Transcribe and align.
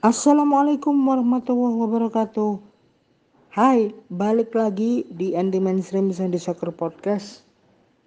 Assalamualaikum 0.00 0.96
warahmatullahi 0.96 1.76
wabarakatuh. 1.76 2.56
Hai, 3.52 3.92
balik 4.08 4.56
lagi 4.56 5.04
di 5.12 5.36
Anti 5.36 5.60
Mainstream 5.60 6.08
Sandy 6.08 6.40
Soccer 6.40 6.72
Podcast 6.72 7.44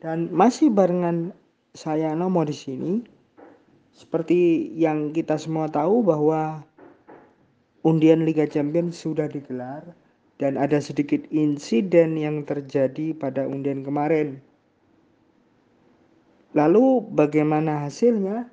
dan 0.01 0.25
masih 0.33 0.73
barengan 0.73 1.37
saya 1.77 2.17
Nomo 2.17 2.41
di 2.49 2.57
sini. 2.57 3.05
Seperti 3.93 4.73
yang 4.73 5.13
kita 5.13 5.37
semua 5.37 5.69
tahu 5.69 6.01
bahwa 6.01 6.65
undian 7.85 8.25
Liga 8.25 8.49
Champions 8.49 8.97
sudah 8.97 9.29
digelar 9.29 9.85
dan 10.41 10.57
ada 10.57 10.81
sedikit 10.81 11.21
insiden 11.29 12.17
yang 12.17 12.41
terjadi 12.41 13.13
pada 13.13 13.45
undian 13.45 13.85
kemarin. 13.85 14.41
Lalu 16.57 17.05
bagaimana 17.13 17.85
hasilnya? 17.85 18.49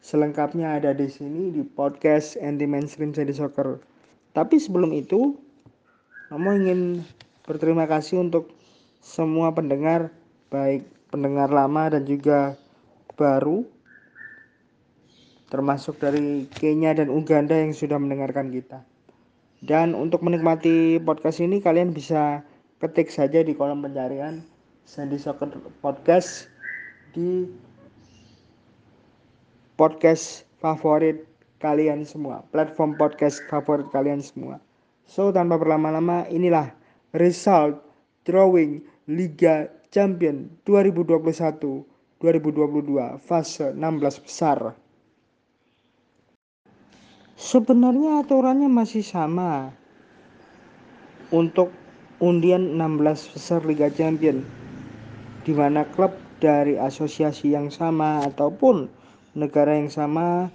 Selengkapnya 0.00 0.80
ada 0.80 0.96
di 0.96 1.04
sini 1.12 1.52
di 1.52 1.60
podcast 1.60 2.40
Anti 2.40 2.64
Mainstream 2.64 3.12
Sandy 3.12 3.36
Soccer. 3.36 3.84
Tapi 4.32 4.56
sebelum 4.56 4.96
itu, 4.96 5.36
Nomo 6.32 6.56
ingin 6.56 7.04
berterima 7.44 7.84
kasih 7.84 8.24
untuk 8.24 8.48
semua 9.04 9.52
pendengar, 9.52 10.08
baik 10.48 10.88
pendengar 11.12 11.52
lama 11.52 11.92
dan 11.92 12.08
juga 12.08 12.56
baru, 13.20 13.68
termasuk 15.52 16.00
dari 16.00 16.48
Kenya 16.48 16.96
dan 16.96 17.12
Uganda 17.12 17.60
yang 17.60 17.76
sudah 17.76 18.00
mendengarkan 18.00 18.48
kita. 18.48 18.80
Dan 19.60 19.92
untuk 19.92 20.24
menikmati 20.24 20.96
podcast 21.04 21.44
ini, 21.44 21.60
kalian 21.60 21.92
bisa 21.92 22.40
ketik 22.80 23.12
saja 23.12 23.44
di 23.44 23.52
kolom 23.52 23.84
pencarian 23.84 24.40
Sandy 24.88 25.20
Soccer 25.20 25.52
Podcast 25.84 26.48
di 27.12 27.44
podcast 29.80 30.44
favorit 30.60 31.24
kalian 31.56 32.04
semua, 32.04 32.44
platform 32.52 33.00
podcast 33.00 33.40
favorit 33.48 33.88
kalian 33.88 34.20
semua. 34.20 34.60
So 35.08 35.32
tanpa 35.32 35.56
berlama-lama 35.56 36.28
inilah 36.28 36.68
result 37.16 37.80
drawing 38.28 38.84
Liga 39.08 39.72
Champion 39.88 40.52
2021-2022 40.68 42.20
fase 43.24 43.72
16 43.72 44.26
besar. 44.28 44.76
Sebenarnya 47.40 48.20
aturannya 48.20 48.68
masih 48.68 49.00
sama 49.00 49.72
untuk 51.32 51.72
undian 52.20 52.76
16 52.76 53.32
besar 53.32 53.64
Liga 53.64 53.88
Champion 53.88 54.44
di 55.40 55.56
mana 55.56 55.88
klub 55.96 56.12
dari 56.36 56.76
asosiasi 56.76 57.56
yang 57.56 57.72
sama 57.72 58.20
ataupun 58.28 58.99
negara 59.40 59.80
yang 59.80 59.88
sama 59.88 60.52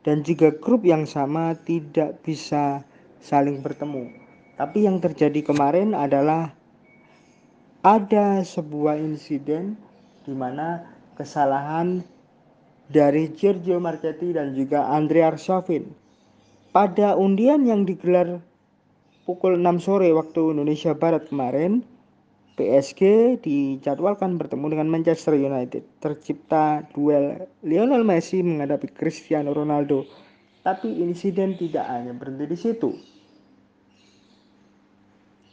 dan 0.00 0.24
juga 0.24 0.48
grup 0.56 0.88
yang 0.88 1.04
sama 1.04 1.52
tidak 1.68 2.24
bisa 2.24 2.80
saling 3.20 3.60
bertemu. 3.60 4.08
Tapi 4.56 4.88
yang 4.88 4.96
terjadi 5.04 5.44
kemarin 5.44 5.92
adalah 5.92 6.56
ada 7.84 8.40
sebuah 8.40 8.96
insiden 8.96 9.76
di 10.24 10.32
mana 10.32 10.84
kesalahan 11.16 12.00
dari 12.88 13.32
Giorgio 13.36 13.76
Marchetti 13.80 14.32
dan 14.32 14.56
juga 14.56 14.88
Andrea 14.88 15.32
Arshavin 15.32 15.88
pada 16.70 17.16
undian 17.16 17.64
yang 17.64 17.86
digelar 17.86 18.40
pukul 19.24 19.58
6 19.58 19.84
sore 19.84 20.10
waktu 20.10 20.54
Indonesia 20.54 20.94
Barat 20.94 21.30
kemarin 21.30 21.86
PSG 22.60 23.00
dijadwalkan 23.40 24.36
bertemu 24.36 24.76
dengan 24.76 24.92
Manchester 24.92 25.32
United. 25.32 25.80
Tercipta 25.96 26.84
duel 26.92 27.48
Lionel 27.64 28.04
Messi 28.04 28.44
menghadapi 28.44 28.92
Cristiano 28.92 29.56
Ronaldo. 29.56 30.04
Tapi 30.60 31.00
insiden 31.00 31.56
tidak 31.56 31.88
hanya 31.88 32.12
berhenti 32.12 32.44
di 32.44 32.58
situ. 32.60 32.92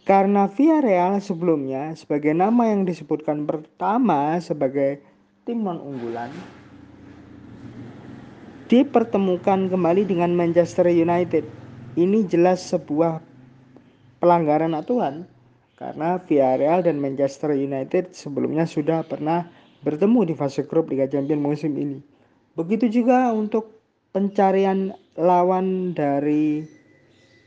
Karena 0.04 0.52
Villarreal 0.52 1.24
sebelumnya 1.24 1.96
sebagai 1.96 2.36
nama 2.36 2.76
yang 2.76 2.84
disebutkan 2.84 3.48
pertama 3.48 4.36
sebagai 4.44 5.00
tim 5.48 5.64
non 5.64 5.80
unggulan 5.80 6.32
dipertemukan 8.68 9.72
kembali 9.72 10.04
dengan 10.04 10.36
Manchester 10.36 10.92
United. 10.92 11.48
Ini 11.96 12.28
jelas 12.28 12.68
sebuah 12.68 13.24
pelanggaran 14.20 14.76
aturan 14.76 15.37
karena 15.78 16.18
Villarreal 16.26 16.82
dan 16.82 16.98
Manchester 16.98 17.54
United 17.54 18.12
sebelumnya 18.18 18.66
sudah 18.66 19.06
pernah 19.06 19.46
bertemu 19.86 20.26
di 20.26 20.34
fase 20.34 20.66
grup 20.66 20.90
Liga 20.90 21.06
Champions 21.06 21.40
musim 21.40 21.78
ini. 21.78 22.02
Begitu 22.58 22.90
juga 22.90 23.30
untuk 23.30 23.78
pencarian 24.10 24.98
lawan 25.14 25.94
dari 25.94 26.66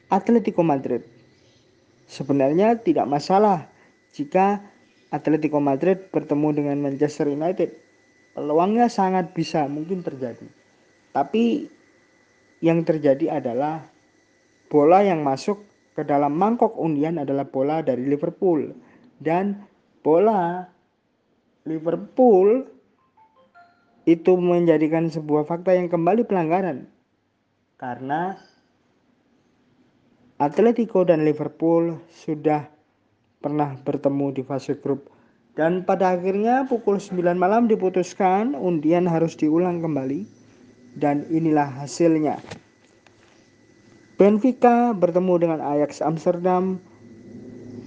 Atletico 0.06 0.62
Madrid. 0.62 1.02
Sebenarnya 2.06 2.78
tidak 2.78 3.10
masalah 3.10 3.66
jika 4.14 4.62
Atletico 5.10 5.58
Madrid 5.58 6.10
bertemu 6.14 6.48
dengan 6.54 6.76
Manchester 6.78 7.26
United. 7.26 7.74
Peluangnya 8.38 8.86
sangat 8.86 9.34
bisa 9.34 9.66
mungkin 9.66 10.06
terjadi. 10.06 10.46
Tapi 11.10 11.66
yang 12.62 12.86
terjadi 12.86 13.42
adalah 13.42 13.82
bola 14.70 15.02
yang 15.02 15.26
masuk 15.26 15.69
ke 15.94 16.02
dalam 16.06 16.32
mangkok 16.34 16.78
undian 16.78 17.18
adalah 17.18 17.46
bola 17.46 17.82
dari 17.82 18.06
Liverpool. 18.06 18.72
Dan 19.20 19.58
bola 20.00 20.64
Liverpool 21.68 22.64
itu 24.08 24.32
menjadikan 24.38 25.12
sebuah 25.12 25.44
fakta 25.44 25.76
yang 25.76 25.92
kembali 25.92 26.24
pelanggaran. 26.24 26.88
Karena 27.76 28.36
Atletico 30.40 31.04
dan 31.04 31.28
Liverpool 31.28 32.00
sudah 32.08 32.64
pernah 33.44 33.76
bertemu 33.76 34.40
di 34.40 34.42
fase 34.44 34.72
grup. 34.80 35.12
Dan 35.52 35.84
pada 35.84 36.16
akhirnya 36.16 36.64
pukul 36.64 36.96
9 36.96 37.36
malam 37.36 37.68
diputuskan 37.68 38.56
undian 38.56 39.04
harus 39.04 39.36
diulang 39.36 39.84
kembali. 39.84 40.24
Dan 40.96 41.28
inilah 41.28 41.84
hasilnya 41.84 42.40
Benfica 44.20 44.92
bertemu 44.92 45.40
dengan 45.40 45.64
Ajax 45.64 46.04
Amsterdam, 46.04 46.76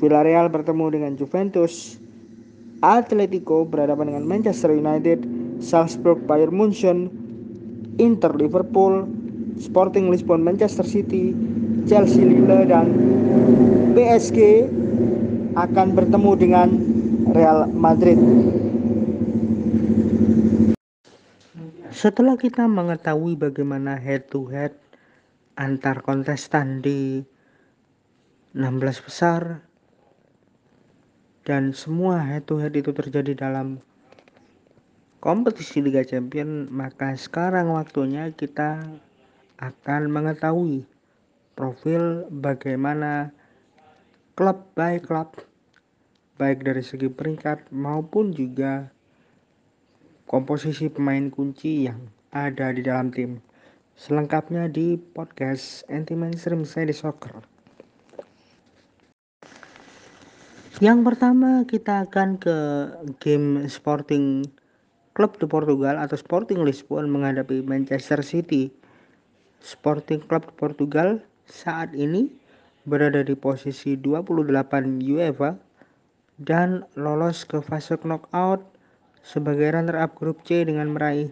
Villarreal 0.02 0.50
bertemu 0.50 0.90
dengan 0.90 1.14
Juventus, 1.14 2.02
Atletico 2.82 3.62
berhadapan 3.70 4.10
dengan 4.10 4.26
Manchester 4.26 4.74
United, 4.74 5.30
Salzburg 5.62 6.26
Bayern 6.26 6.58
Munchen, 6.58 7.14
Inter 8.02 8.34
Liverpool, 8.34 9.06
Sporting 9.62 10.10
Lisbon 10.10 10.42
Manchester 10.42 10.82
City, 10.82 11.38
Chelsea 11.86 12.26
Lille 12.26 12.66
dan 12.66 12.90
PSG 13.94 14.66
akan 15.54 15.94
bertemu 15.94 16.32
dengan 16.34 16.68
Real 17.30 17.70
Madrid. 17.70 18.18
Setelah 21.94 22.34
kita 22.42 22.66
mengetahui 22.66 23.38
bagaimana 23.38 24.02
head 24.02 24.26
to 24.34 24.50
head 24.50 24.83
antar 25.54 26.02
kontestan 26.02 26.82
di 26.82 27.22
16 28.58 29.06
besar 29.06 29.66
dan 31.46 31.76
semua 31.78 32.22
head 32.24 32.46
to 32.50 32.58
head 32.58 32.74
itu 32.74 32.90
terjadi 32.90 33.50
dalam 33.50 33.82
kompetisi 35.22 35.82
Liga 35.82 36.02
Champion 36.02 36.70
maka 36.74 37.14
sekarang 37.14 37.74
waktunya 37.74 38.34
kita 38.34 38.82
akan 39.62 40.02
mengetahui 40.10 40.90
profil 41.54 42.26
bagaimana 42.34 43.30
klub 44.34 44.66
baik 44.74 45.06
klub 45.06 45.38
baik 46.42 46.66
dari 46.66 46.82
segi 46.82 47.14
peringkat 47.14 47.70
maupun 47.70 48.34
juga 48.34 48.90
komposisi 50.26 50.90
pemain 50.90 51.30
kunci 51.30 51.86
yang 51.86 52.10
ada 52.34 52.74
di 52.74 52.82
dalam 52.82 53.14
tim. 53.14 53.38
Selengkapnya 53.94 54.66
di 54.74 54.98
podcast 54.98 55.86
Anti 55.86 56.18
Mainstream 56.18 56.66
saya 56.66 56.90
di 56.90 56.96
Soccer. 56.98 57.46
Yang 60.82 61.00
pertama 61.06 61.62
kita 61.70 62.10
akan 62.10 62.42
ke 62.42 62.58
game 63.22 63.70
Sporting 63.70 64.50
Club 65.14 65.38
di 65.38 65.46
Portugal 65.46 66.02
atau 66.02 66.18
Sporting 66.18 66.66
Lisbon 66.66 67.06
menghadapi 67.06 67.62
Manchester 67.62 68.26
City. 68.26 68.74
Sporting 69.62 70.26
Club 70.26 70.50
di 70.50 70.54
Portugal 70.58 71.22
saat 71.46 71.94
ini 71.94 72.34
berada 72.90 73.22
di 73.22 73.38
posisi 73.38 73.94
28 73.94 74.50
UEFA 75.06 75.54
dan 76.42 76.82
lolos 76.98 77.46
ke 77.46 77.62
fase 77.62 77.94
knockout 78.02 78.66
sebagai 79.22 79.70
runner-up 79.70 80.18
grup 80.18 80.42
C 80.44 80.66
dengan 80.66 80.92
meraih 80.92 81.30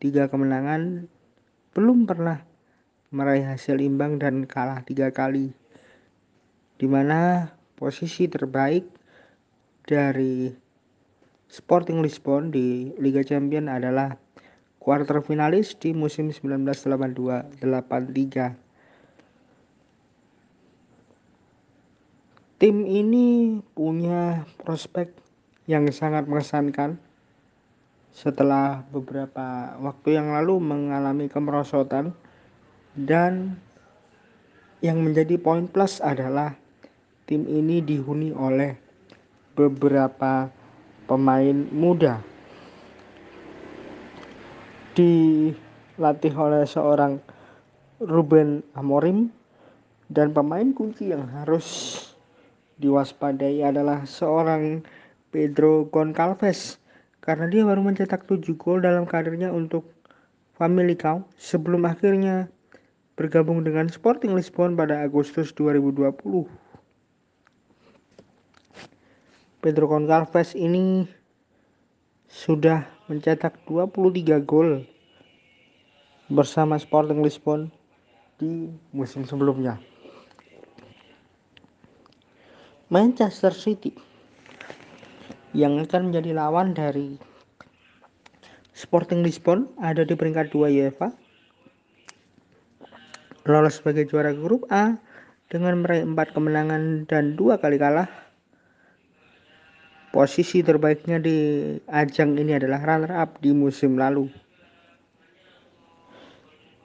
tiga 0.00 0.26
kemenangan 0.26 1.06
belum 1.78 2.10
pernah 2.10 2.42
meraih 3.14 3.54
hasil 3.54 3.78
imbang 3.78 4.18
dan 4.18 4.50
kalah 4.50 4.82
tiga 4.82 5.14
kali 5.14 5.54
di 6.74 6.90
mana 6.90 7.54
posisi 7.78 8.26
terbaik 8.26 8.82
dari 9.86 10.50
Sporting 11.46 12.02
Lisbon 12.02 12.50
di 12.50 12.90
Liga 12.98 13.22
Champion 13.22 13.70
adalah 13.70 14.18
quarter 14.82 15.22
finalis 15.22 15.78
di 15.78 15.94
musim 15.94 16.34
1982-83. 16.34 17.62
Tim 22.58 22.76
ini 22.90 23.62
punya 23.78 24.42
prospek 24.66 25.14
yang 25.70 25.86
sangat 25.94 26.26
mengesankan 26.26 26.98
setelah 28.18 28.82
beberapa 28.90 29.78
waktu 29.78 30.18
yang 30.18 30.34
lalu 30.34 30.58
mengalami 30.58 31.30
kemerosotan 31.30 32.10
dan 32.98 33.62
yang 34.82 34.98
menjadi 35.06 35.38
poin 35.38 35.70
plus 35.70 36.02
adalah 36.02 36.58
tim 37.30 37.46
ini 37.46 37.78
dihuni 37.78 38.34
oleh 38.34 38.74
beberapa 39.54 40.50
pemain 41.06 41.54
muda. 41.70 42.18
Dilatih 44.98 46.34
oleh 46.34 46.66
seorang 46.66 47.22
Ruben 48.02 48.66
Amorim 48.74 49.30
dan 50.10 50.34
pemain 50.34 50.74
kunci 50.74 51.14
yang 51.14 51.30
harus 51.30 51.94
diwaspadai 52.82 53.62
adalah 53.62 54.02
seorang 54.10 54.82
Pedro 55.30 55.86
Goncalves 55.86 56.82
karena 57.20 57.50
dia 57.50 57.62
baru 57.66 57.82
mencetak 57.82 58.24
7 58.24 58.54
gol 58.56 58.82
dalam 58.82 59.04
karirnya 59.04 59.50
untuk 59.50 59.86
Famalicão 60.58 61.22
sebelum 61.38 61.86
akhirnya 61.86 62.50
bergabung 63.14 63.62
dengan 63.62 63.86
Sporting 63.90 64.34
Lisbon 64.34 64.74
pada 64.74 65.02
Agustus 65.02 65.54
2020. 65.54 66.46
Pedro 69.58 69.90
Goncalves 69.90 70.54
ini 70.54 71.06
sudah 72.30 72.86
mencetak 73.10 73.58
23 73.66 74.38
gol 74.46 74.86
bersama 76.30 76.78
Sporting 76.78 77.22
Lisbon 77.22 77.70
di 78.38 78.70
musim 78.94 79.26
sebelumnya. 79.26 79.82
Manchester 82.86 83.50
City 83.50 83.92
yang 85.56 85.80
akan 85.80 86.12
menjadi 86.12 86.36
lawan 86.36 86.76
dari 86.76 87.16
Sporting 88.72 89.24
Lisbon 89.24 89.68
ada 89.80 90.04
di 90.04 90.12
peringkat 90.12 90.52
2 90.52 90.72
UEFA 90.72 91.08
lolos 93.48 93.80
sebagai 93.80 94.04
juara 94.08 94.36
grup 94.36 94.68
A 94.68 95.00
dengan 95.48 95.80
meraih 95.80 96.04
4 96.04 96.36
kemenangan 96.36 97.08
dan 97.08 97.32
dua 97.32 97.56
kali 97.56 97.80
kalah 97.80 98.28
Posisi 100.08 100.64
terbaiknya 100.64 101.20
di 101.20 101.36
ajang 101.84 102.40
ini 102.40 102.56
adalah 102.56 102.80
runner 102.80 103.12
up 103.12 103.36
di 103.44 103.52
musim 103.52 104.00
lalu. 104.00 104.32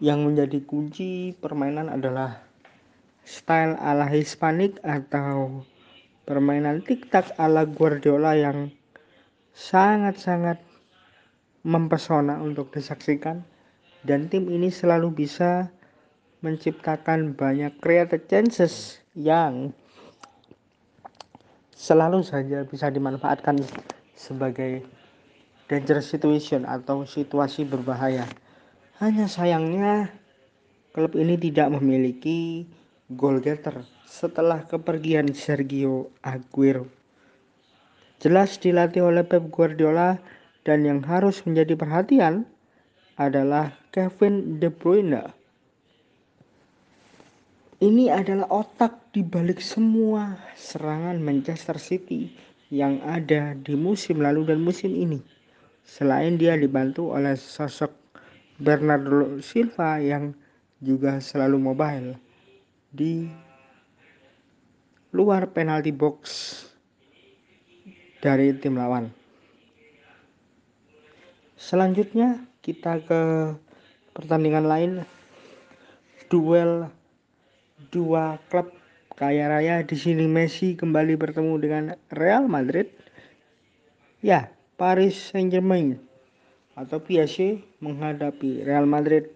Yang 0.03 0.19
menjadi 0.27 0.59
kunci 0.67 1.31
permainan 1.39 1.87
adalah 1.87 2.43
style 3.23 3.79
ala 3.79 4.11
Hispanik 4.11 4.75
atau 4.83 5.63
permainan 6.23 6.79
tiktak 6.83 7.35
ala 7.35 7.67
Guardiola 7.67 8.35
yang 8.39 8.71
sangat-sangat 9.51 10.63
mempesona 11.63 12.39
untuk 12.39 12.71
disaksikan 12.71 13.43
dan 14.03 14.27
tim 14.27 14.47
ini 14.51 14.67
selalu 14.67 15.23
bisa 15.23 15.71
menciptakan 16.43 17.35
banyak 17.35 17.71
creative 17.79 18.27
chances 18.27 18.99
yang 19.15 19.71
selalu 21.71 22.19
saja 22.23 22.67
bisa 22.67 22.91
dimanfaatkan 22.91 23.63
sebagai 24.15 24.83
dangerous 25.71 26.11
situation 26.11 26.67
atau 26.67 27.07
situasi 27.07 27.63
berbahaya. 27.63 28.27
Hanya 28.99 29.31
sayangnya 29.31 30.11
klub 30.91 31.15
ini 31.15 31.39
tidak 31.39 31.71
memiliki 31.79 32.67
goal 33.11 33.39
getter 33.39 33.83
setelah 34.13 34.69
kepergian 34.69 35.33
Sergio 35.33 36.13
Aguero. 36.21 36.85
Jelas 38.21 38.61
dilatih 38.61 39.09
oleh 39.09 39.25
Pep 39.25 39.49
Guardiola 39.49 40.21
dan 40.61 40.85
yang 40.85 41.01
harus 41.01 41.41
menjadi 41.49 41.73
perhatian 41.73 42.45
adalah 43.17 43.73
Kevin 43.89 44.61
De 44.61 44.69
Bruyne 44.69 45.33
ini 47.83 48.07
adalah 48.07 48.47
otak 48.47 49.11
di 49.11 49.19
balik 49.27 49.59
semua 49.59 50.39
serangan 50.55 51.19
Manchester 51.19 51.75
City 51.75 52.31
yang 52.71 53.03
ada 53.03 53.59
di 53.59 53.75
musim 53.75 54.23
lalu 54.23 54.47
dan 54.47 54.63
musim 54.63 54.95
ini. 54.95 55.19
Selain 55.83 56.39
dia 56.39 56.55
dibantu 56.55 57.11
oleh 57.11 57.35
sosok 57.35 57.91
Bernardo 58.55 59.43
Silva 59.43 59.99
yang 59.99 60.31
juga 60.79 61.19
selalu 61.19 61.59
mobile 61.59 62.15
di 62.95 63.27
luar 65.13 65.53
penalti 65.53 65.93
box 65.93 66.19
dari 68.17 68.49
tim 68.57 68.81
lawan. 68.81 69.13
Selanjutnya 71.53 72.41
kita 72.65 72.97
ke 73.05 73.21
pertandingan 74.17 74.65
lain 74.65 74.91
duel 76.33 76.89
dua 77.93 78.41
klub 78.49 78.73
kaya 79.13 79.45
raya 79.45 79.85
di 79.85 79.93
sini 79.93 80.25
Messi 80.25 80.73
kembali 80.73 81.13
bertemu 81.13 81.53
dengan 81.61 81.83
Real 82.09 82.49
Madrid. 82.49 82.89
Ya, 84.25 84.49
Paris 84.81 85.29
Saint-Germain 85.29 86.01
atau 86.73 86.97
PSG 86.97 87.61
menghadapi 87.77 88.65
Real 88.65 88.89
Madrid. 88.89 89.29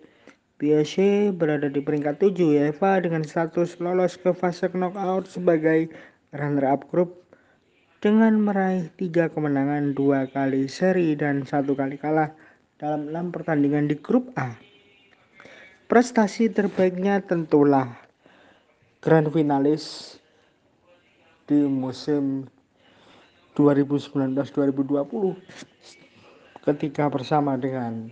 PSG 0.57 1.29
berada 1.37 1.69
di 1.69 1.77
peringkat 1.77 2.17
7 2.17 2.33
UEFA 2.33 3.05
dengan 3.05 3.21
status 3.21 3.77
lolos 3.77 4.17
ke 4.17 4.33
fase 4.33 4.65
knockout 4.73 5.29
sebagai 5.29 5.93
runner-up 6.33 6.89
grup 6.89 7.21
dengan 8.01 8.41
meraih 8.41 8.89
tiga 8.97 9.29
kemenangan 9.29 9.93
dua 9.93 10.25
kali 10.33 10.65
seri 10.65 11.13
dan 11.13 11.45
satu 11.45 11.77
kali 11.77 12.01
kalah 12.01 12.33
dalam 12.81 13.05
enam 13.05 13.29
pertandingan 13.29 13.85
di 13.85 14.01
grup 14.01 14.33
A. 14.33 14.57
Prestasi 15.85 16.49
terbaiknya 16.49 17.21
tentulah 17.21 17.93
grand 18.97 19.29
finalis 19.29 20.17
di 21.45 21.69
musim 21.69 22.49
2019-2020 23.53 25.37
ketika 26.65 27.13
bersama 27.13 27.53
dengan 27.61 28.09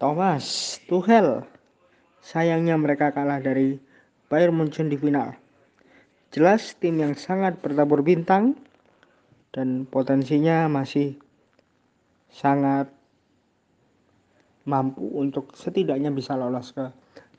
Thomas 0.00 0.80
Tuchel. 0.88 1.44
Sayangnya 2.24 2.80
mereka 2.80 3.12
kalah 3.12 3.36
dari 3.36 3.76
Bayern 4.32 4.56
Munchen 4.56 4.88
di 4.88 4.96
final. 4.96 5.36
Jelas 6.32 6.72
tim 6.80 6.96
yang 6.96 7.12
sangat 7.12 7.60
bertabur 7.60 8.00
bintang 8.00 8.56
dan 9.52 9.84
potensinya 9.84 10.72
masih 10.72 11.20
sangat 12.32 12.88
mampu 14.64 15.04
untuk 15.20 15.52
setidaknya 15.52 16.08
bisa 16.08 16.32
lolos 16.32 16.72
ke 16.72 16.88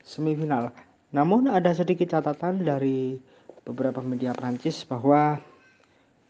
semifinal. 0.06 0.70
Namun 1.10 1.50
ada 1.50 1.74
sedikit 1.74 2.14
catatan 2.14 2.62
dari 2.62 3.18
beberapa 3.66 3.98
media 4.06 4.30
Prancis 4.38 4.86
bahwa 4.86 5.34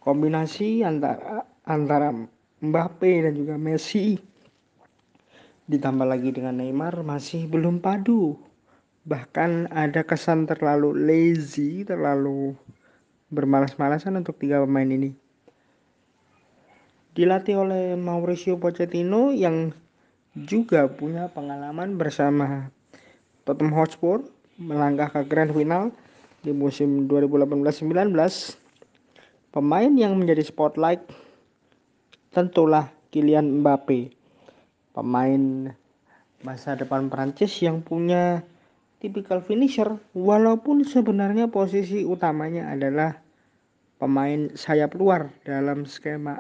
kombinasi 0.01 0.81
antara 0.81 1.45
antara 1.69 2.09
Mbappe 2.63 3.13
dan 3.27 3.35
juga 3.37 3.59
Messi 3.61 4.32
ditambah 5.73 6.05
lagi 6.05 6.37
dengan 6.37 6.61
Neymar 6.61 7.01
masih 7.01 7.49
belum 7.49 7.81
padu. 7.81 8.37
Bahkan 9.09 9.73
ada 9.73 10.05
kesan 10.05 10.45
terlalu 10.45 10.93
lazy, 10.93 11.89
terlalu 11.89 12.53
bermalas-malasan 13.33 14.21
untuk 14.21 14.37
tiga 14.37 14.61
pemain 14.61 14.85
ini. 14.85 15.17
Dilatih 17.17 17.65
oleh 17.65 17.97
Mauricio 17.97 18.61
Pochettino 18.61 19.33
yang 19.33 19.73
juga 20.37 20.93
punya 20.93 21.33
pengalaman 21.33 21.97
bersama 21.97 22.69
Tottenham 23.49 23.73
Hotspur 23.73 24.29
melangkah 24.61 25.09
ke 25.09 25.21
grand 25.25 25.53
final 25.53 25.93
di 26.45 26.53
musim 26.53 27.09
2018-19 27.09 28.13
pemain 29.53 29.93
yang 29.93 30.17
menjadi 30.17 30.45
spotlight 30.45 31.05
tentulah 32.33 32.89
Kylian 33.13 33.61
Mbappe 33.61 34.22
pemain 34.93 35.73
masa 36.45 36.77
depan 36.77 37.09
Prancis 37.09 37.53
yang 37.65 37.81
punya 37.81 38.45
tipikal 39.01 39.43
finisher 39.43 39.99
walaupun 40.15 40.87
sebenarnya 40.87 41.49
posisi 41.51 42.07
utamanya 42.07 42.71
adalah 42.71 43.19
pemain 43.99 44.51
sayap 44.55 44.95
luar 44.99 45.33
dalam 45.43 45.87
skema 45.87 46.39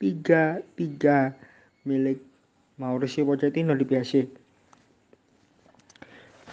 4-3-3 0.00 1.88
milik 1.88 2.20
Mauricio 2.80 3.24
Pochettino 3.28 3.76
di 3.76 3.84
PSG. 3.86 4.14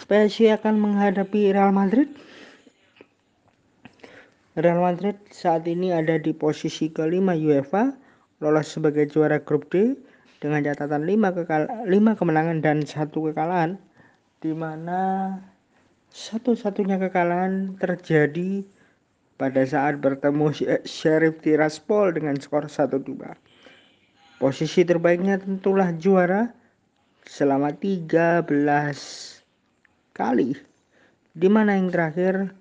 PSG 0.01 0.51
akan 0.59 0.75
menghadapi 0.75 1.55
Real 1.55 1.71
Madrid. 1.71 2.11
Real 4.59 4.83
Madrid 4.83 5.15
saat 5.31 5.63
ini 5.71 5.95
ada 5.95 6.19
di 6.19 6.35
posisi 6.35 6.91
kelima 6.91 7.31
UEFA, 7.31 7.95
lolos 8.43 8.67
sebagai 8.67 9.07
juara 9.07 9.39
grup 9.39 9.71
D 9.71 9.95
dengan 10.41 10.65
catatan 10.65 11.05
5, 11.05 11.37
kekal 11.37 11.61
5 11.85 12.17
kemenangan 12.17 12.65
dan 12.65 12.81
satu 12.81 13.29
kekalahan 13.29 13.77
di 14.41 14.57
mana 14.57 15.37
satu-satunya 16.09 16.97
kekalahan 16.97 17.77
terjadi 17.77 18.65
pada 19.37 19.61
saat 19.63 20.01
bertemu 20.01 20.49
Sheriff 20.83 21.45
Tiraspol 21.45 22.17
dengan 22.17 22.35
skor 22.41 22.65
1-2. 22.65 23.21
Posisi 24.41 24.81
terbaiknya 24.81 25.37
tentulah 25.37 25.93
juara 25.93 26.49
selama 27.29 27.69
13 27.77 28.49
kali. 30.17 30.57
Di 31.31 31.47
mana 31.47 31.77
yang 31.77 31.93
terakhir 31.93 32.51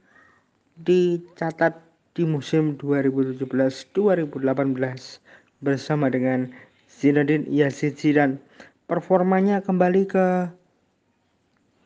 dicatat 0.76 1.80
di 2.12 2.28
musim 2.28 2.76
2017-2018 2.76 4.28
bersama 5.64 6.06
dengan 6.12 6.52
Zinedine 7.00 7.48
Zidane. 7.72 8.36
Performanya 8.84 9.64
kembali 9.64 10.04
ke 10.04 10.52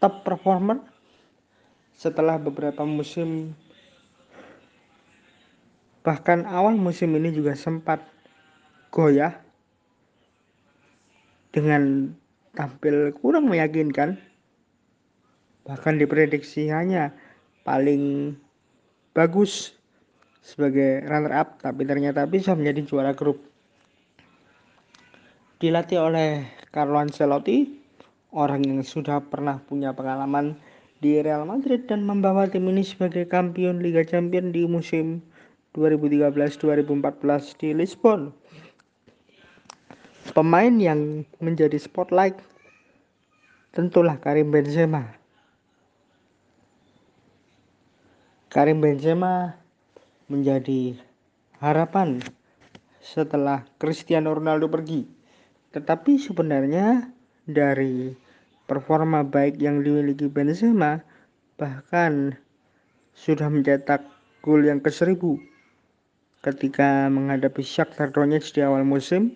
top 0.02 0.26
performer 0.26 0.82
setelah 1.94 2.34
beberapa 2.34 2.82
musim. 2.82 3.54
Bahkan 6.02 6.50
awal 6.50 6.74
musim 6.74 7.14
ini 7.14 7.30
juga 7.30 7.54
sempat 7.54 8.02
goyah 8.90 9.38
dengan 11.54 12.10
tampil 12.58 13.14
kurang 13.14 13.46
meyakinkan. 13.46 14.18
Bahkan 15.62 15.94
diprediksi 16.02 16.66
hanya 16.74 17.14
paling 17.62 18.34
bagus 19.14 19.78
sebagai 20.42 21.06
runner 21.06 21.32
up 21.32 21.62
tapi 21.62 21.86
ternyata 21.86 22.26
bisa 22.26 22.52
menjadi 22.58 22.82
juara 22.84 23.14
grup 23.14 23.53
dilatih 25.64 25.96
oleh 25.96 26.44
Carlo 26.68 27.00
Ancelotti 27.00 27.64
orang 28.36 28.60
yang 28.68 28.84
sudah 28.84 29.24
pernah 29.24 29.64
punya 29.64 29.96
pengalaman 29.96 30.60
di 31.00 31.16
Real 31.24 31.48
Madrid 31.48 31.88
dan 31.88 32.04
membawa 32.04 32.44
tim 32.44 32.68
ini 32.68 32.84
sebagai 32.84 33.24
kampion 33.24 33.80
Liga 33.80 34.04
Champions 34.04 34.52
di 34.52 34.68
musim 34.68 35.24
2013-2014 35.72 37.56
di 37.56 37.72
Lisbon 37.72 38.28
pemain 40.36 40.76
yang 40.76 41.24
menjadi 41.40 41.80
spotlight 41.80 42.36
tentulah 43.72 44.20
Karim 44.20 44.52
Benzema. 44.52 45.16
Karim 48.52 48.84
Benzema 48.84 49.56
menjadi 50.28 51.00
harapan 51.56 52.20
setelah 53.00 53.64
Cristiano 53.80 54.36
Ronaldo 54.36 54.68
pergi. 54.68 55.23
Tetapi 55.74 56.22
sebenarnya 56.22 57.10
dari 57.50 58.14
performa 58.70 59.26
baik 59.26 59.58
yang 59.58 59.82
dimiliki 59.82 60.30
Benzema 60.30 61.02
bahkan 61.58 62.38
sudah 63.18 63.50
mencetak 63.50 64.06
gol 64.40 64.62
yang 64.62 64.78
ke 64.78 64.90
seribu 64.94 65.36
ketika 66.46 67.10
menghadapi 67.10 67.66
Shakhtar 67.66 68.14
Donetsk 68.14 68.54
di 68.54 68.60
awal 68.62 68.86
musim 68.86 69.34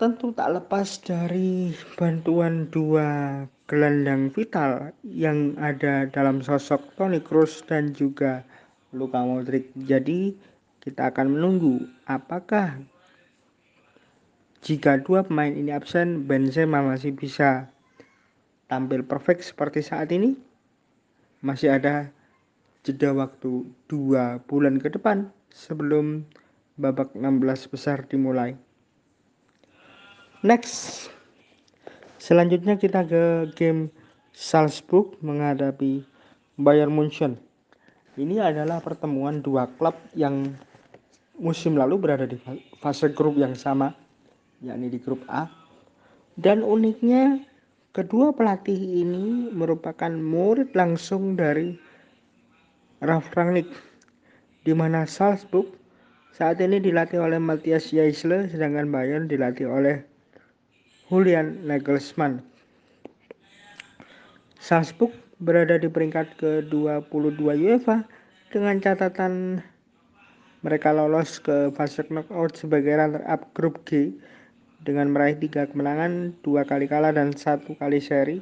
tentu 0.00 0.32
tak 0.32 0.56
lepas 0.56 0.96
dari 1.04 1.76
bantuan 2.00 2.72
dua 2.72 3.44
gelandang 3.68 4.32
vital 4.32 4.96
yang 5.04 5.52
ada 5.60 6.08
dalam 6.08 6.40
sosok 6.40 6.96
Toni 6.96 7.20
Kroos 7.20 7.60
dan 7.68 7.92
juga 7.92 8.40
Luka 8.96 9.20
Modric. 9.20 9.68
Jadi 9.76 10.32
kita 10.80 11.12
akan 11.12 11.36
menunggu 11.36 11.84
apakah 12.08 12.80
jika 14.60 15.00
dua 15.00 15.24
pemain 15.24 15.52
ini 15.52 15.72
absen 15.72 16.28
Benzema 16.28 16.84
masih 16.84 17.16
bisa 17.16 17.68
tampil 18.68 19.02
perfect 19.02 19.42
seperti 19.44 19.80
saat 19.80 20.12
ini 20.12 20.36
masih 21.40 21.72
ada 21.72 22.12
jeda 22.84 23.12
waktu 23.12 23.64
dua 23.88 24.40
bulan 24.44 24.76
ke 24.80 24.92
depan 24.92 25.28
sebelum 25.52 26.24
babak 26.80 27.12
16 27.12 27.72
besar 27.72 28.04
dimulai. 28.08 28.56
Next. 30.40 31.08
Selanjutnya 32.20 32.76
kita 32.76 33.04
ke 33.04 33.48
game 33.56 33.92
Salzburg 34.32 35.16
menghadapi 35.20 36.04
Bayern 36.60 36.92
Munchen. 36.92 37.36
Ini 38.16 38.44
adalah 38.44 38.80
pertemuan 38.84 39.40
dua 39.40 39.68
klub 39.80 39.96
yang 40.12 40.52
musim 41.40 41.76
lalu 41.76 41.96
berada 41.96 42.28
di 42.28 42.36
fase 42.80 43.08
grup 43.12 43.40
yang 43.40 43.56
sama, 43.56 43.96
yakni 44.60 44.92
di 44.92 45.00
grup 45.00 45.24
A. 45.28 45.48
Dan 46.40 46.64
uniknya 46.64 47.40
kedua 47.92 48.32
pelatih 48.32 48.76
ini 48.76 49.50
merupakan 49.52 50.12
murid 50.12 50.72
langsung 50.76 51.36
dari 51.36 51.76
Ralf 53.00 53.32
Rangnick 53.32 53.68
di 54.64 54.76
mana 54.76 55.08
Salzburg 55.08 55.68
saat 56.36 56.60
ini 56.60 56.80
dilatih 56.80 57.20
oleh 57.20 57.40
Matthias 57.40 57.92
Jaisle 57.92 58.48
sedangkan 58.52 58.88
Bayern 58.92 59.28
dilatih 59.28 59.68
oleh 59.68 60.04
Julian 61.08 61.64
Nagelsmann. 61.66 62.44
Salzburg 64.60 65.10
berada 65.40 65.80
di 65.80 65.88
peringkat 65.88 66.36
ke-22 66.36 67.40
UEFA 67.40 68.04
dengan 68.52 68.76
catatan 68.78 69.64
mereka 70.60 70.92
lolos 70.92 71.40
ke 71.40 71.72
fase 71.72 72.04
knockout 72.12 72.52
sebagai 72.60 72.92
runner-up 72.92 73.48
grup 73.56 73.80
G 73.88 74.12
dengan 74.80 75.12
meraih 75.12 75.36
tiga 75.36 75.68
kemenangan, 75.68 76.32
dua 76.40 76.64
kali 76.64 76.88
kalah 76.88 77.12
dan 77.12 77.36
satu 77.36 77.76
kali 77.76 78.00
seri. 78.00 78.40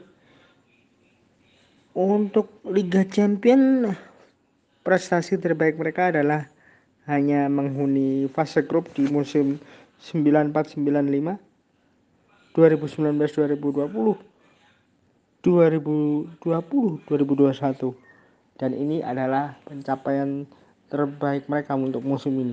Untuk 1.98 2.62
Liga 2.62 3.02
Champion, 3.02 3.90
prestasi 4.86 5.34
terbaik 5.36 5.74
mereka 5.74 6.14
adalah 6.14 6.46
hanya 7.10 7.50
menghuni 7.50 8.30
fase 8.30 8.62
grup 8.62 8.94
di 8.94 9.10
musim 9.10 9.58
94-95 9.98 10.78
2019 12.54 13.18
2020 13.18 13.90
2020 15.42 16.38
2021 16.38 17.98
dan 18.58 18.74
ini 18.74 18.98
adalah 19.00 19.54
pencapaian 19.64 20.44
terbaik 20.92 21.48
mereka 21.48 21.72
untuk 21.78 22.04
musim 22.04 22.36
ini 22.36 22.52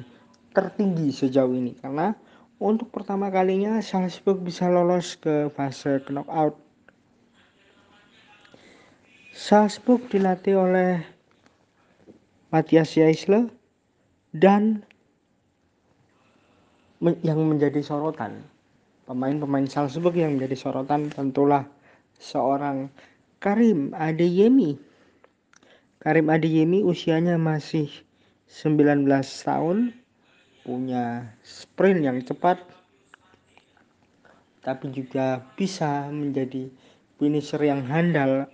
tertinggi 0.56 1.12
sejauh 1.12 1.51
ini 1.51 1.75
karena 1.75 2.15
untuk 2.59 2.91
pertama 2.91 3.27
kalinya 3.27 3.77
Salzburg 3.83 4.39
bisa 4.39 4.71
lolos 4.71 5.19
ke 5.19 5.51
fase 5.51 6.00
knockout. 6.07 6.55
Salzburg 9.35 10.07
dilatih 10.07 10.55
oleh 10.55 11.03
Matthias 12.55 12.95
Jaisle 12.95 13.51
dan 14.31 14.79
yang 17.03 17.43
menjadi 17.43 17.83
sorotan. 17.83 18.47
Pemain-pemain 19.05 19.67
Salzburg 19.67 20.15
yang 20.15 20.39
menjadi 20.39 20.55
sorotan 20.55 21.12
tentulah 21.12 21.67
seorang 22.17 22.88
Karim 23.43 23.91
Adeyemi. 23.91 24.79
Karim 26.00 26.31
Adeyemi 26.31 26.81
usianya 26.81 27.35
masih 27.35 27.91
19 28.47 29.03
tahun, 29.43 29.91
punya 30.65 31.38
sprint 31.45 32.01
yang 32.01 32.17
cepat, 32.25 32.57
tapi 34.65 34.89
juga 34.89 35.45
bisa 35.53 36.10
menjadi 36.10 36.74
finisher 37.22 37.62
yang 37.62 37.86
handal 37.86 38.50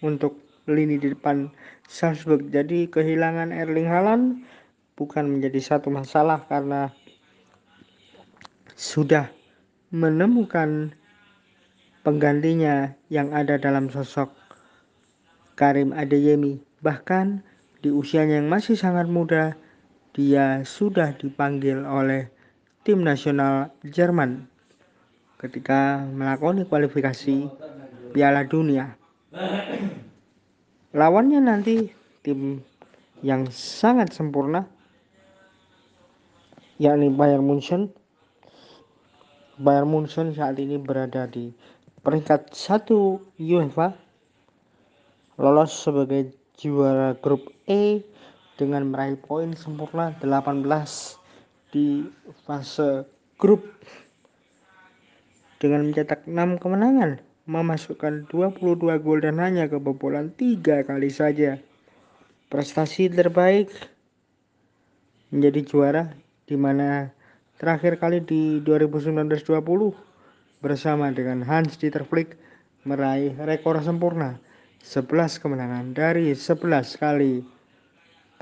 untuk 0.00 0.40
lini 0.64 0.96
di 0.96 1.12
depan 1.12 1.52
Salzburg. 1.84 2.48
Jadi 2.48 2.88
kehilangan 2.88 3.52
Erling 3.52 3.86
Haaland 3.86 4.24
bukan 4.96 5.28
menjadi 5.28 5.76
satu 5.76 5.92
masalah 5.92 6.48
karena 6.48 6.88
sudah 8.72 9.28
menemukan 9.92 10.96
penggantinya 12.02 12.96
yang 13.12 13.30
ada 13.36 13.60
dalam 13.60 13.92
sosok 13.92 14.32
Karim 15.54 15.92
Adeyemi. 15.92 16.58
Bahkan 16.82 17.44
di 17.84 17.92
usianya 17.92 18.42
yang 18.42 18.50
masih 18.50 18.74
sangat 18.74 19.06
muda, 19.06 19.54
dia 20.12 20.60
sudah 20.68 21.16
dipanggil 21.16 21.88
oleh 21.88 22.28
tim 22.84 23.00
nasional 23.00 23.72
Jerman 23.80 24.44
ketika 25.40 26.04
melakoni 26.04 26.68
kualifikasi 26.68 27.48
Piala 28.12 28.44
Dunia. 28.44 28.92
Lawannya 30.92 31.40
nanti 31.40 31.88
tim 32.20 32.60
yang 33.24 33.48
sangat 33.48 34.12
sempurna 34.12 34.68
yakni 36.76 37.08
Bayern 37.08 37.48
Munchen 37.48 37.88
Bayern 39.56 39.88
Munchen 39.88 40.36
saat 40.36 40.60
ini 40.60 40.76
berada 40.76 41.24
di 41.30 41.54
peringkat 42.02 42.52
satu 42.52 43.22
UEFA 43.38 43.94
lolos 45.40 45.72
sebagai 45.72 46.34
juara 46.58 47.14
grup 47.16 47.48
E 47.64 48.04
dengan 48.60 48.88
meraih 48.88 49.16
poin 49.16 49.56
sempurna 49.56 50.12
18 50.20 50.64
di 51.72 52.04
fase 52.44 53.08
grup 53.40 53.64
dengan 55.62 55.86
mencetak 55.88 56.26
6 56.26 56.58
kemenangan, 56.58 57.22
memasukkan 57.46 58.26
22 58.28 58.98
gol 58.98 59.18
dan 59.22 59.38
hanya 59.38 59.70
kebobolan 59.70 60.34
3 60.34 60.84
kali 60.84 61.08
saja. 61.08 61.62
Prestasi 62.50 63.08
terbaik 63.08 63.72
menjadi 65.32 65.60
juara 65.64 66.04
di 66.44 66.60
mana 66.60 67.08
terakhir 67.56 67.96
kali 67.96 68.20
di 68.20 68.60
2019-20 68.60 70.60
bersama 70.60 71.08
dengan 71.08 71.40
Hans 71.46 71.80
Dieter 71.80 72.04
Flick 72.04 72.36
meraih 72.84 73.32
rekor 73.40 73.80
sempurna 73.80 74.36
11 74.82 75.38
kemenangan 75.38 75.94
dari 75.94 76.34
11 76.34 76.98
kali 76.98 77.46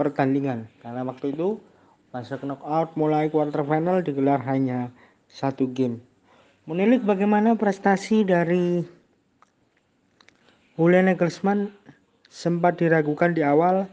pertandingan. 0.00 0.72
Karena 0.80 1.04
waktu 1.04 1.36
itu 1.36 1.60
masuk 2.16 2.48
knockout 2.48 2.96
mulai 2.96 3.28
quarter 3.28 3.60
final 3.60 4.00
digelar 4.00 4.40
hanya 4.48 4.88
satu 5.28 5.68
game. 5.68 6.00
Menilik 6.64 7.04
bagaimana 7.04 7.52
prestasi 7.60 8.24
dari 8.24 8.80
Julian 10.80 11.12
Nagelsmann? 11.12 11.76
Sempat 12.32 12.80
diragukan 12.80 13.36
di 13.36 13.44
awal 13.44 13.90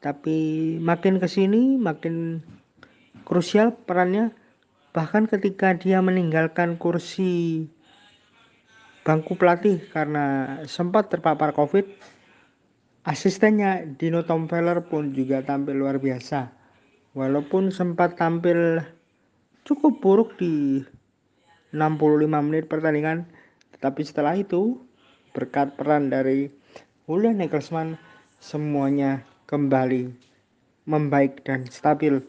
tapi 0.00 0.78
makin 0.80 1.20
ke 1.20 1.28
sini 1.28 1.76
makin 1.76 2.40
krusial 3.28 3.76
perannya. 3.76 4.32
Bahkan 4.96 5.28
ketika 5.28 5.76
dia 5.76 6.00
meninggalkan 6.00 6.80
kursi 6.80 7.66
bangku 9.02 9.34
pelatih 9.34 9.82
karena 9.90 10.56
sempat 10.70 11.10
terpapar 11.10 11.50
COVID. 11.50 11.84
Asistennya 13.10 13.82
Dino 13.98 14.22
Tomfeller 14.22 14.86
pun 14.86 15.10
juga 15.10 15.42
tampil 15.42 15.82
luar 15.82 15.98
biasa. 15.98 16.46
Walaupun 17.18 17.74
sempat 17.74 18.14
tampil 18.14 18.86
cukup 19.66 19.98
buruk 19.98 20.38
di 20.38 20.78
65 21.74 22.30
menit 22.46 22.70
pertandingan, 22.70 23.26
tetapi 23.74 24.06
setelah 24.06 24.38
itu 24.38 24.78
berkat 25.34 25.74
peran 25.74 26.06
dari 26.06 26.54
Julian 27.10 27.42
Nagelsmann 27.42 27.98
semuanya 28.38 29.26
kembali 29.50 30.14
membaik 30.86 31.42
dan 31.42 31.66
stabil. 31.66 32.22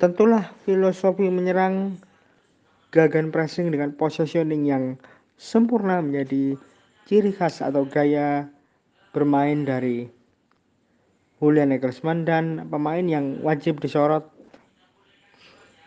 Tentulah 0.00 0.56
filosofi 0.64 1.28
menyerang 1.28 2.00
gagan 2.96 3.28
pressing 3.28 3.68
dengan 3.68 3.92
positioning 3.92 4.64
yang 4.64 4.96
sempurna 5.36 6.00
menjadi 6.00 6.56
ciri 7.04 7.36
khas 7.36 7.60
atau 7.60 7.84
gaya 7.84 8.48
bermain 9.14 9.62
dari 9.62 10.10
Julian 11.38 11.70
Nagelsmann 11.70 12.26
dan 12.26 12.66
pemain 12.66 13.06
yang 13.06 13.38
wajib 13.46 13.78
disorot 13.78 14.26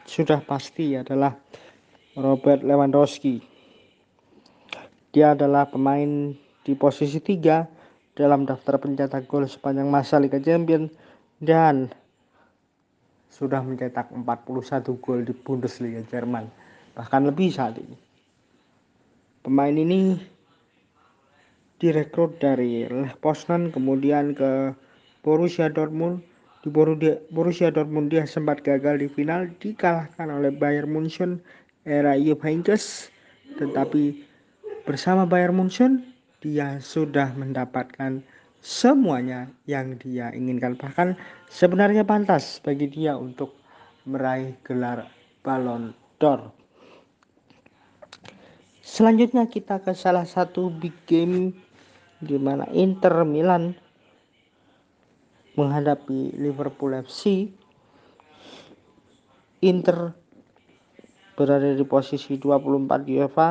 sudah 0.08 0.40
pasti 0.40 0.96
adalah 0.96 1.36
Robert 2.16 2.64
Lewandowski. 2.64 3.44
Dia 5.12 5.36
adalah 5.36 5.68
pemain 5.68 6.32
di 6.64 6.74
posisi 6.80 7.20
3 7.20 8.16
dalam 8.16 8.48
daftar 8.48 8.80
pencetak 8.80 9.28
gol 9.28 9.44
sepanjang 9.44 9.92
masa 9.92 10.24
Liga 10.24 10.40
Champions 10.40 10.96
dan 11.44 11.92
sudah 13.28 13.60
mencetak 13.62 14.10
41 14.10 15.04
gol 15.04 15.28
di 15.28 15.36
Bundesliga 15.36 16.00
Jerman 16.08 16.48
bahkan 16.98 17.28
lebih 17.28 17.54
saat 17.54 17.78
ini. 17.78 17.94
Pemain 19.46 19.76
ini 19.76 20.18
direkrut 21.78 22.38
dari 22.42 22.90
Lech 22.90 23.18
Poznan 23.22 23.70
kemudian 23.70 24.34
ke 24.34 24.74
Borussia 25.22 25.70
Dortmund. 25.70 26.22
Di 26.66 26.74
Borussia 27.32 27.70
Dortmund 27.70 28.10
dia 28.12 28.26
sempat 28.26 28.66
gagal 28.66 29.00
di 29.00 29.08
final 29.08 29.48
dikalahkan 29.62 30.28
oleh 30.28 30.52
Bayern 30.52 30.90
Munchen 30.90 31.40
era 31.88 32.18
Jupp 32.20 32.44
Heynckes 32.44 33.14
tetapi 33.56 34.28
bersama 34.84 35.24
Bayern 35.24 35.56
Munchen 35.56 36.04
dia 36.44 36.78
sudah 36.84 37.32
mendapatkan 37.34 38.20
semuanya 38.60 39.48
yang 39.66 39.96
dia 40.02 40.30
inginkan 40.36 40.76
bahkan 40.76 41.16
sebenarnya 41.48 42.04
pantas 42.04 42.60
bagi 42.60 42.92
dia 42.92 43.16
untuk 43.16 43.56
meraih 44.04 44.56
gelar 44.68 45.08
Ballon 45.42 45.96
d'Or. 46.20 46.52
Selanjutnya 48.88 49.48
kita 49.52 49.84
ke 49.84 49.92
salah 49.92 50.24
satu 50.24 50.72
big 50.72 50.96
game 51.08 51.52
di 52.22 52.38
mana 52.42 52.66
Inter 52.74 53.26
Milan 53.26 53.78
menghadapi 55.58 56.38
Liverpool 56.38 56.98
FC. 57.02 57.50
Inter 59.66 60.14
berada 61.34 61.74
di 61.74 61.86
posisi 61.86 62.38
24 62.38 63.10
UEFA 63.10 63.50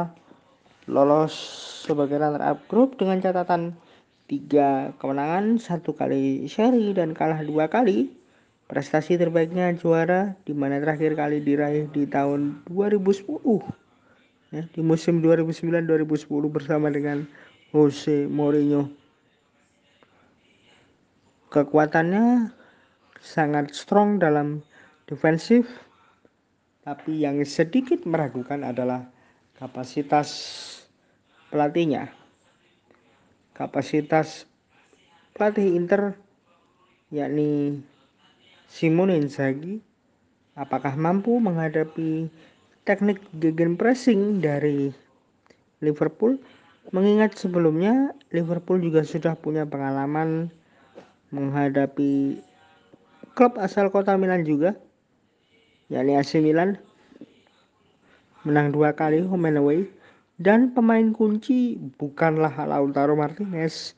lolos 0.86 1.34
sebagai 1.82 2.18
runner 2.18 2.42
up 2.42 2.62
grup 2.70 2.94
dengan 2.94 3.18
catatan 3.18 3.74
tiga 4.26 4.94
kemenangan 4.98 5.58
satu 5.58 5.94
kali 5.94 6.46
seri 6.50 6.94
dan 6.94 7.14
kalah 7.14 7.42
dua 7.42 7.66
kali 7.70 8.10
prestasi 8.66 9.14
terbaiknya 9.14 9.70
juara 9.78 10.34
di 10.42 10.50
mana 10.50 10.82
terakhir 10.82 11.14
kali 11.14 11.38
diraih 11.38 11.86
di 11.94 12.06
tahun 12.10 12.66
2010 12.66 13.30
ya, 14.50 14.62
di 14.66 14.80
musim 14.82 15.22
2009-2010 15.22 16.26
bersama 16.50 16.90
dengan 16.90 17.22
Jose 17.74 18.30
Mourinho. 18.30 18.90
Kekuatannya 21.50 22.54
sangat 23.18 23.74
strong 23.74 24.22
dalam 24.22 24.62
defensif, 25.10 25.66
tapi 26.86 27.26
yang 27.26 27.42
sedikit 27.42 28.06
meragukan 28.06 28.62
adalah 28.62 29.06
kapasitas 29.58 30.28
pelatihnya. 31.50 32.12
Kapasitas 33.56 34.44
pelatih 35.32 35.74
Inter 35.74 36.14
yakni 37.10 37.80
Simone 38.66 39.16
Inzaghi 39.16 39.78
apakah 40.58 40.98
mampu 40.98 41.38
menghadapi 41.38 42.26
teknik 42.86 43.22
pressing 43.78 44.38
dari 44.42 44.90
Liverpool 45.82 46.38
mengingat 46.90 47.38
sebelumnya 47.38 48.14
Liverpool 48.30 48.82
juga 48.82 49.02
sudah 49.02 49.34
punya 49.38 49.66
pengalaman 49.66 50.50
menghadapi 51.34 52.38
klub 53.34 53.58
asal 53.58 53.90
kota 53.90 54.14
Milan 54.14 54.46
juga 54.46 54.78
yakni 55.90 56.18
AC 56.18 56.38
Milan. 56.42 56.78
Menang 58.46 58.70
dua 58.70 58.94
kali 58.94 59.22
home 59.22 59.50
and 59.50 59.58
away. 59.58 59.80
Dan 60.36 60.76
pemain 60.76 61.16
kunci 61.16 61.80
bukanlah 61.96 62.52
Lautaro 62.68 63.16
Martinez 63.16 63.96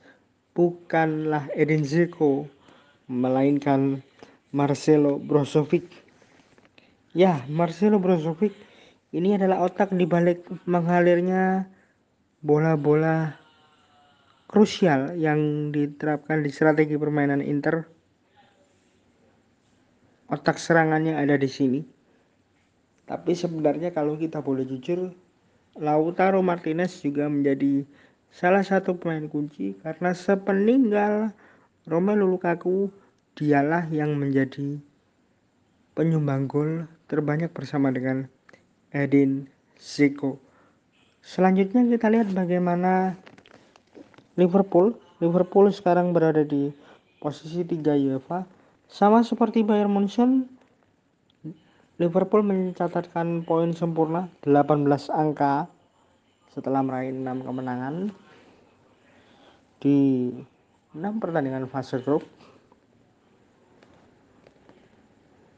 bukanlah 0.55 1.51
Edin 1.51 1.83
Dzeko 1.83 2.47
melainkan 3.11 3.99
Marcelo 4.55 5.19
Brozovic. 5.19 5.91
Ya 7.11 7.43
Marcelo 7.51 7.99
Brozovic 7.99 8.55
ini 9.11 9.35
adalah 9.35 9.67
otak 9.67 9.91
di 9.91 10.07
balik 10.07 10.47
mengalirnya 10.69 11.67
bola-bola 12.39 13.35
krusial 14.47 15.19
yang 15.19 15.71
diterapkan 15.75 16.47
di 16.47 16.51
strategi 16.55 16.95
permainan 16.95 17.43
Inter. 17.43 17.83
Otak 20.31 20.61
serangannya 20.61 21.19
ada 21.19 21.35
di 21.35 21.51
sini. 21.51 21.81
Tapi 23.09 23.33
sebenarnya 23.33 23.91
kalau 23.91 24.21
kita 24.21 24.45
boleh 24.45 24.69
jujur, 24.69 25.11
Lautaro 25.81 26.45
Martinez 26.45 27.01
juga 27.01 27.27
menjadi 27.27 27.83
salah 28.29 28.61
satu 28.61 29.01
pemain 29.01 29.25
kunci 29.27 29.79
karena 29.81 30.13
sepeninggal 30.13 31.33
Romelu 31.89 32.29
Lukaku 32.29 32.93
dialah 33.33 33.89
yang 33.89 34.13
menjadi 34.19 34.77
penyumbang 35.97 36.45
gol 36.45 36.85
terbanyak 37.09 37.49
bersama 37.51 37.89
dengan 37.89 38.29
Edin 38.93 39.49
Zico. 39.81 40.48
Selanjutnya 41.29 41.85
kita 41.85 42.09
lihat 42.09 42.33
bagaimana 42.33 43.13
Liverpool. 44.41 44.97
Liverpool 45.21 45.69
sekarang 45.69 46.17
berada 46.17 46.41
di 46.41 46.73
posisi 47.21 47.61
3 47.69 48.01
UEFA. 48.09 48.49
Sama 48.89 49.21
seperti 49.21 49.61
Bayern 49.61 49.93
Munchen, 49.93 50.49
Liverpool 52.01 52.41
mencatatkan 52.41 53.45
poin 53.45 53.77
sempurna 53.77 54.33
18 54.49 54.89
angka 55.13 55.69
setelah 56.49 56.81
meraih 56.81 57.13
6 57.13 57.45
kemenangan 57.45 58.09
di 59.85 60.33
6 60.97 61.21
pertandingan 61.21 61.69
fase 61.69 62.01
grup. 62.01 62.25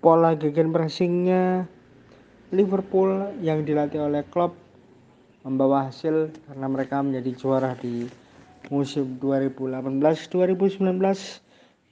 Pola 0.03 0.35
gegen 0.35 0.75
pressingnya 0.75 1.71
Liverpool 2.51 3.39
yang 3.39 3.63
dilatih 3.63 4.11
oleh 4.11 4.27
Klopp 4.27 4.70
membawa 5.41 5.89
hasil 5.89 6.33
karena 6.49 6.67
mereka 6.69 7.01
menjadi 7.01 7.31
juara 7.37 7.73
di 7.81 8.05
musim 8.69 9.17
2018-2019 9.19 11.01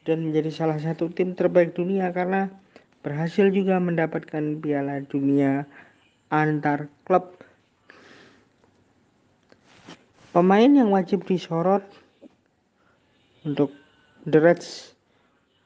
dan 0.05 0.19
menjadi 0.29 0.51
salah 0.53 0.79
satu 0.81 1.09
tim 1.09 1.33
terbaik 1.33 1.73
dunia 1.73 2.13
karena 2.13 2.53
berhasil 3.01 3.49
juga 3.49 3.81
mendapatkan 3.81 4.61
Piala 4.61 5.01
Dunia 5.09 5.65
antar 6.29 6.93
klub. 7.09 7.41
Pemain 10.29 10.69
yang 10.69 10.93
wajib 10.93 11.25
disorot 11.25 11.81
untuk 13.49 13.73
The 14.29 14.39
Reds 14.39 14.93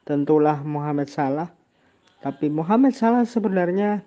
tentulah 0.07 0.63
Mohamed 0.63 1.11
Salah. 1.11 1.51
Tapi 2.23 2.47
Mohamed 2.47 2.95
Salah 2.95 3.27
sebenarnya 3.27 3.99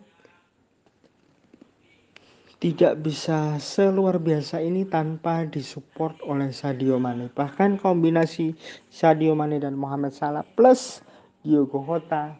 tidak 2.57 3.05
bisa 3.05 3.61
seluar 3.61 4.17
biasa 4.17 4.65
ini 4.65 4.89
tanpa 4.89 5.45
disupport 5.45 6.17
oleh 6.25 6.49
Sadio 6.57 6.97
Mane. 6.97 7.29
Bahkan 7.29 7.77
kombinasi 7.77 8.57
Sadio 8.89 9.37
Mane 9.37 9.61
dan 9.61 9.77
Mohamed 9.77 10.17
Salah 10.17 10.41
plus 10.41 11.05
Diogo 11.45 11.85
Jota 11.85 12.33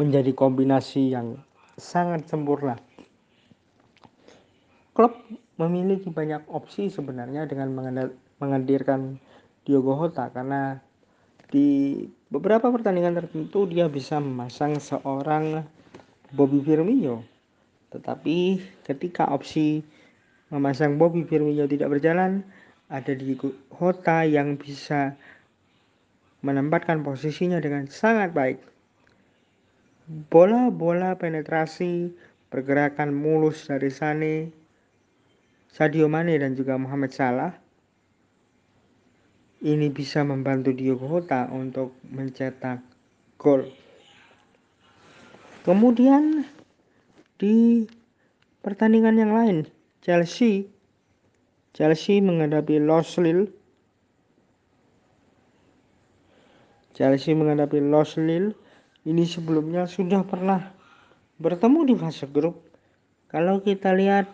menjadi 0.00 0.32
kombinasi 0.32 1.12
yang 1.12 1.36
sangat 1.76 2.24
sempurna. 2.24 2.80
Klub 4.96 5.12
memiliki 5.60 6.08
banyak 6.08 6.48
opsi 6.48 6.88
sebenarnya 6.88 7.44
dengan 7.44 7.68
menghadirkan 8.40 9.20
Diogo 9.68 9.92
Jota 10.00 10.32
karena 10.32 10.80
di 11.52 12.00
beberapa 12.32 12.72
pertandingan 12.72 13.12
tertentu 13.12 13.68
dia 13.68 13.92
bisa 13.92 14.16
memasang 14.16 14.80
seorang 14.80 15.60
Bobby 16.32 16.64
Firmino. 16.64 17.31
Tetapi 17.92 18.60
ketika 18.88 19.28
opsi 19.28 19.84
memasang 20.48 20.96
Bobby 20.96 21.24
Firmino 21.28 21.68
tidak 21.68 21.92
berjalan, 21.92 22.44
ada 22.88 23.12
di 23.12 23.36
Hota 23.72 24.24
yang 24.24 24.56
bisa 24.56 25.16
menempatkan 26.44 27.04
posisinya 27.04 27.60
dengan 27.62 27.88
sangat 27.88 28.34
baik. 28.34 28.58
Bola-bola 30.28 31.14
penetrasi, 31.14 32.10
pergerakan 32.50 33.14
mulus 33.14 33.70
dari 33.70 33.88
Sane, 33.88 34.36
Sadio 35.72 36.10
Mane 36.10 36.36
dan 36.36 36.52
juga 36.52 36.76
Muhammad 36.76 37.16
Salah 37.16 37.52
ini 39.62 39.88
bisa 39.94 40.26
membantu 40.26 40.74
Diogo 40.74 41.06
Jota 41.06 41.46
untuk 41.48 41.94
mencetak 42.10 42.82
gol. 43.38 43.70
Kemudian 45.62 46.42
di 47.42 47.82
pertandingan 48.62 49.18
yang 49.18 49.34
lain, 49.34 49.56
Chelsea. 49.98 50.70
Chelsea 51.74 52.22
menghadapi 52.22 52.78
Los 52.78 53.18
Lille. 53.18 53.50
Chelsea 56.94 57.34
menghadapi 57.34 57.82
Los 57.82 58.14
Lille. 58.14 58.54
Ini 59.02 59.26
sebelumnya 59.26 59.90
sudah 59.90 60.22
pernah 60.22 60.70
bertemu 61.42 61.90
di 61.90 61.94
fase 61.98 62.30
grup. 62.30 62.62
Kalau 63.26 63.58
kita 63.58 63.90
lihat 63.90 64.30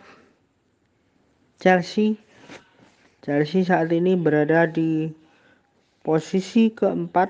Chelsea 1.56 2.20
Chelsea 3.28 3.60
saat 3.60 3.92
ini 3.92 4.16
berada 4.16 4.64
di 4.64 5.12
posisi 6.00 6.72
keempat. 6.72 7.28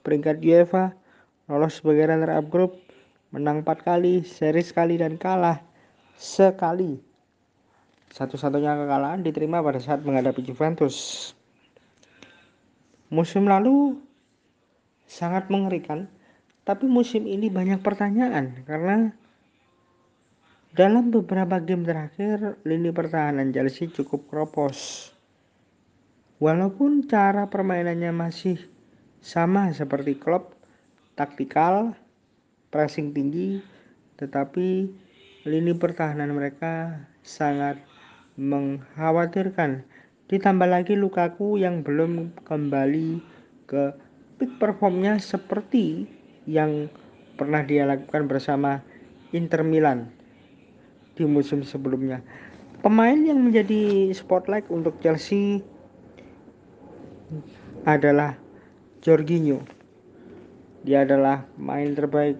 Peringkat 0.00 0.40
UEFA, 0.40 0.96
lolos 1.52 1.84
sebagai 1.84 2.08
runner-up 2.08 2.48
grup, 2.48 2.72
menang 3.34 3.60
4 3.64 3.84
kali, 3.84 4.24
seri 4.24 4.64
sekali 4.64 4.96
dan 4.96 5.20
kalah 5.20 5.60
sekali. 6.16 6.96
Satu-satunya 8.08 8.72
kekalahan 8.74 9.20
diterima 9.20 9.60
pada 9.60 9.78
saat 9.78 10.00
menghadapi 10.00 10.40
Juventus. 10.42 11.30
Musim 13.12 13.48
lalu 13.48 14.00
sangat 15.08 15.48
mengerikan, 15.52 16.08
tapi 16.64 16.84
musim 16.84 17.24
ini 17.24 17.48
banyak 17.48 17.80
pertanyaan 17.80 18.64
karena 18.68 19.12
dalam 20.76 21.08
beberapa 21.08 21.56
game 21.64 21.84
terakhir 21.84 22.60
lini 22.68 22.92
pertahanan 22.92 23.52
Chelsea 23.52 23.88
cukup 23.88 24.28
kropos. 24.28 25.10
Walaupun 26.38 27.08
cara 27.10 27.50
permainannya 27.50 28.14
masih 28.14 28.60
sama 29.18 29.74
seperti 29.74 30.14
klub, 30.14 30.54
taktikal, 31.18 31.98
pressing 32.68 33.16
tinggi, 33.16 33.60
tetapi 34.20 34.88
lini 35.48 35.72
pertahanan 35.76 36.36
mereka 36.36 37.04
sangat 37.24 37.80
mengkhawatirkan. 38.36 39.84
Ditambah 40.28 40.68
lagi 40.68 40.92
Lukaku 40.92 41.56
yang 41.56 41.80
belum 41.80 42.36
kembali 42.44 43.24
ke 43.64 43.96
peak 44.36 44.60
performnya 44.60 45.16
seperti 45.16 46.04
yang 46.44 46.92
pernah 47.40 47.64
dia 47.64 47.88
lakukan 47.88 48.28
bersama 48.28 48.84
Inter 49.32 49.64
Milan 49.64 50.12
di 51.16 51.24
musim 51.24 51.64
sebelumnya. 51.64 52.20
Pemain 52.78 53.18
yang 53.18 53.42
menjadi 53.42 54.14
spotlight 54.14 54.70
untuk 54.70 55.02
Chelsea 55.02 55.64
adalah 57.82 58.38
Jorginho. 59.02 59.66
Dia 60.86 61.02
adalah 61.02 61.44
main 61.58 61.92
terbaik 61.92 62.38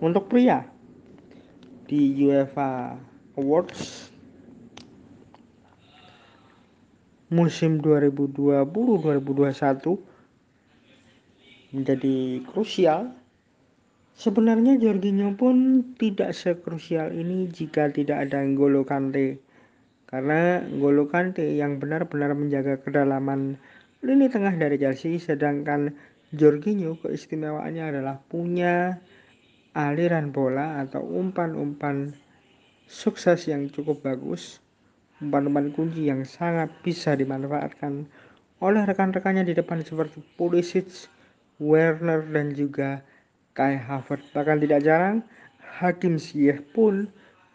untuk 0.00 0.32
pria 0.32 0.64
di 1.84 2.24
UEFA 2.24 2.96
Awards 3.36 4.10
musim 7.30 7.78
2020-2021 7.78 10.10
menjadi 11.70 12.42
krusial. 12.50 13.14
Sebenarnya 14.20 14.76
Jorginho 14.76 15.32
pun 15.32 15.80
tidak 15.96 16.36
sekrusial 16.36 17.08
ini 17.14 17.48
jika 17.48 17.88
tidak 17.88 18.28
ada 18.28 18.44
N'Golo 18.44 18.84
Kante 18.84 19.40
karena 20.10 20.60
N'Golo 20.66 21.08
Kante 21.08 21.56
yang 21.56 21.80
benar-benar 21.80 22.36
menjaga 22.36 22.76
kedalaman 22.82 23.56
lini 24.04 24.28
tengah 24.28 24.52
dari 24.60 24.76
Chelsea 24.76 25.16
sedangkan 25.16 25.96
Jorginho 26.36 27.00
keistimewaannya 27.00 27.96
adalah 27.96 28.20
punya 28.28 29.00
aliran 29.76 30.34
bola 30.34 30.82
atau 30.82 31.02
umpan-umpan 31.02 32.14
sukses 32.90 33.46
yang 33.46 33.70
cukup 33.70 34.02
bagus 34.02 34.58
umpan-umpan 35.20 35.70
kunci 35.76 36.08
yang 36.08 36.24
sangat 36.24 36.72
bisa 36.80 37.12
dimanfaatkan 37.12 38.08
oleh 38.60 38.82
rekan-rekannya 38.84 39.44
di 39.44 39.56
depan 39.56 39.84
seperti 39.84 40.24
Pulisic, 40.36 41.08
Werner 41.60 42.24
dan 42.24 42.56
juga 42.56 43.04
Kai 43.52 43.76
Havertz. 43.76 44.32
Bahkan 44.32 44.64
tidak 44.64 44.80
jarang 44.84 45.24
Hakim 45.60 46.16
Ziyech 46.16 46.60
pun 46.72 47.08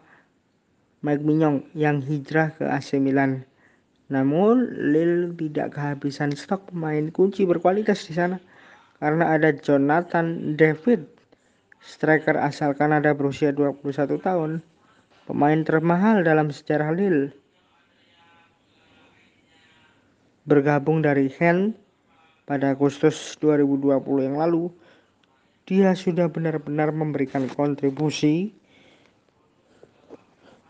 Mike 1.07 1.23
Mignon 1.23 1.63
yang 1.79 2.03
hijrah 2.03 2.51
ke 2.59 2.67
AC 2.67 2.99
Milan. 2.99 3.47
Namun 4.11 4.75
Lille 4.91 5.31
tidak 5.39 5.79
kehabisan 5.79 6.35
stok 6.35 6.75
pemain 6.75 7.15
kunci 7.15 7.47
berkualitas 7.47 8.11
di 8.11 8.17
sana 8.17 8.43
karena 8.99 9.37
ada 9.37 9.53
Jonathan 9.53 10.57
David, 10.57 11.05
striker 11.85 12.41
asal 12.41 12.73
Kanada 12.73 13.13
berusia 13.13 13.53
21 13.53 14.17
tahun, 14.17 14.65
pemain 15.29 15.61
termahal 15.61 16.25
dalam 16.25 16.49
sejarah 16.49 16.97
Lille. 16.97 17.37
Bergabung 20.49 21.05
dari 21.05 21.29
Hen 21.29 21.77
pada 22.49 22.73
Agustus 22.73 23.37
2020 23.41 24.01
yang 24.33 24.37
lalu, 24.41 24.73
dia 25.69 25.93
sudah 25.97 26.29
benar-benar 26.29 26.93
memberikan 26.93 27.49
kontribusi 27.53 28.53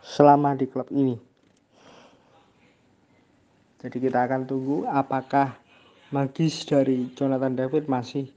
selama 0.03 0.55
di 0.55 0.67
klub 0.71 0.87
ini. 0.95 1.19
Jadi 3.83 3.99
kita 3.99 4.31
akan 4.31 4.47
tunggu 4.47 4.87
apakah 4.87 5.59
magis 6.15 6.63
dari 6.63 7.11
Jonathan 7.19 7.59
David 7.59 7.91
masih 7.91 8.31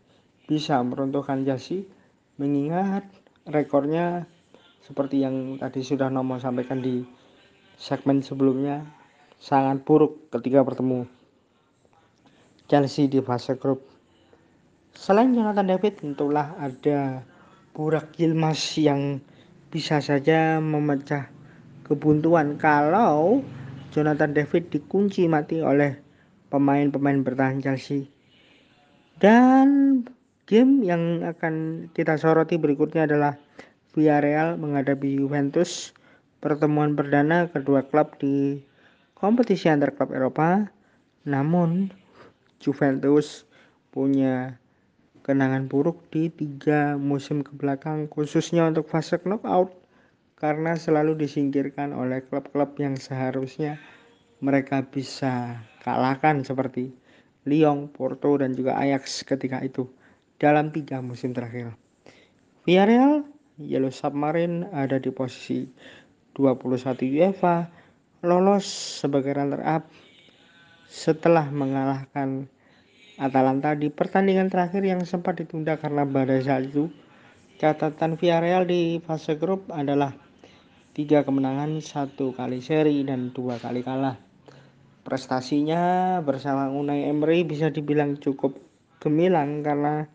bisa 0.50 0.82
meruntuhkan 0.82 1.46
Chelsea 1.46 1.86
mengingat 2.38 3.06
rekornya 3.50 4.30
seperti 4.86 5.26
yang 5.26 5.58
tadi 5.60 5.84
sudah 5.84 6.08
Nomo 6.08 6.38
sampaikan 6.38 6.80
di 6.80 7.04
segmen 7.78 8.22
sebelumnya 8.26 8.86
sangat 9.38 9.86
buruk 9.86 10.32
ketika 10.34 10.66
bertemu 10.66 11.06
Chelsea 12.68 13.06
di 13.10 13.22
fase 13.22 13.58
grup. 13.58 13.86
Selain 14.98 15.30
Jonathan 15.30 15.70
David 15.70 16.02
tentulah 16.02 16.58
ada 16.58 17.22
Burak 17.78 18.18
Yilmaz 18.18 18.82
yang 18.82 19.22
bisa 19.70 20.02
saja 20.02 20.58
memecah 20.58 21.30
kebuntuan 21.86 22.58
kalau 22.58 23.46
Jonathan 23.94 24.34
David 24.34 24.74
dikunci 24.74 25.30
mati 25.30 25.62
oleh 25.62 26.02
pemain-pemain 26.50 27.22
bertahan 27.22 27.62
Chelsea. 27.62 28.10
Dan 29.22 30.02
game 30.48 30.80
yang 30.82 31.28
akan 31.28 31.88
kita 31.92 32.16
soroti 32.16 32.56
berikutnya 32.56 33.04
adalah 33.04 33.36
Villarreal 33.92 34.56
menghadapi 34.56 35.20
Juventus. 35.20 35.92
Pertemuan 36.40 36.96
perdana 36.96 37.52
kedua 37.52 37.84
klub 37.84 38.16
di 38.16 38.64
kompetisi 39.12 39.68
antar 39.68 39.92
klub 39.92 40.16
Eropa. 40.16 40.72
Namun 41.28 41.92
Juventus 42.64 43.44
punya 43.92 44.56
kenangan 45.28 45.68
buruk 45.68 46.08
di 46.08 46.32
tiga 46.32 46.96
musim 46.96 47.44
ke 47.44 47.52
belakang 47.52 48.08
khususnya 48.08 48.64
untuk 48.64 48.88
fase 48.88 49.20
knockout 49.20 49.76
karena 50.40 50.80
selalu 50.80 51.20
disingkirkan 51.20 51.92
oleh 51.92 52.24
klub-klub 52.24 52.80
yang 52.80 52.96
seharusnya 52.96 53.76
mereka 54.40 54.86
bisa 54.88 55.60
kalahkan 55.84 56.48
seperti 56.48 56.96
Lyon, 57.44 57.92
Porto, 57.92 58.40
dan 58.40 58.56
juga 58.56 58.80
Ajax 58.80 59.28
ketika 59.28 59.60
itu 59.60 59.90
dalam 60.38 60.70
tiga 60.70 61.02
musim 61.02 61.34
terakhir. 61.34 61.74
Villarreal, 62.66 63.26
Yellow 63.58 63.90
Submarine 63.90 64.70
ada 64.70 65.02
di 65.02 65.10
posisi 65.10 65.66
21 66.38 66.94
UEFA, 67.18 67.66
lolos 68.22 68.66
sebagai 69.02 69.34
runner-up 69.34 69.90
setelah 70.88 71.50
mengalahkan 71.50 72.46
Atalanta 73.18 73.74
di 73.74 73.90
pertandingan 73.90 74.54
terakhir 74.54 74.86
yang 74.86 75.02
sempat 75.02 75.42
ditunda 75.42 75.82
karena 75.82 76.06
badai 76.06 76.46
salju. 76.46 76.94
Catatan 77.58 78.14
Villarreal 78.14 78.70
di 78.70 79.02
fase 79.02 79.34
grup 79.42 79.74
adalah 79.74 80.14
tiga 80.94 81.26
kemenangan, 81.26 81.82
satu 81.82 82.38
kali 82.38 82.62
seri, 82.62 83.02
dan 83.02 83.34
dua 83.34 83.58
kali 83.58 83.82
kalah. 83.82 84.22
Prestasinya 85.02 86.18
bersama 86.22 86.70
Unai 86.70 87.10
Emery 87.10 87.42
bisa 87.42 87.74
dibilang 87.74 88.22
cukup 88.22 88.54
gemilang 89.02 89.66
karena 89.66 90.06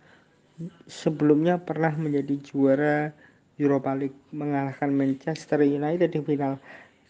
sebelumnya 0.89 1.59
pernah 1.61 1.93
menjadi 1.95 2.37
juara 2.43 3.13
Europa 3.57 3.95
League 3.95 4.17
mengalahkan 4.33 4.93
Manchester 4.93 5.63
United 5.65 6.13
di 6.13 6.21
final. 6.25 6.59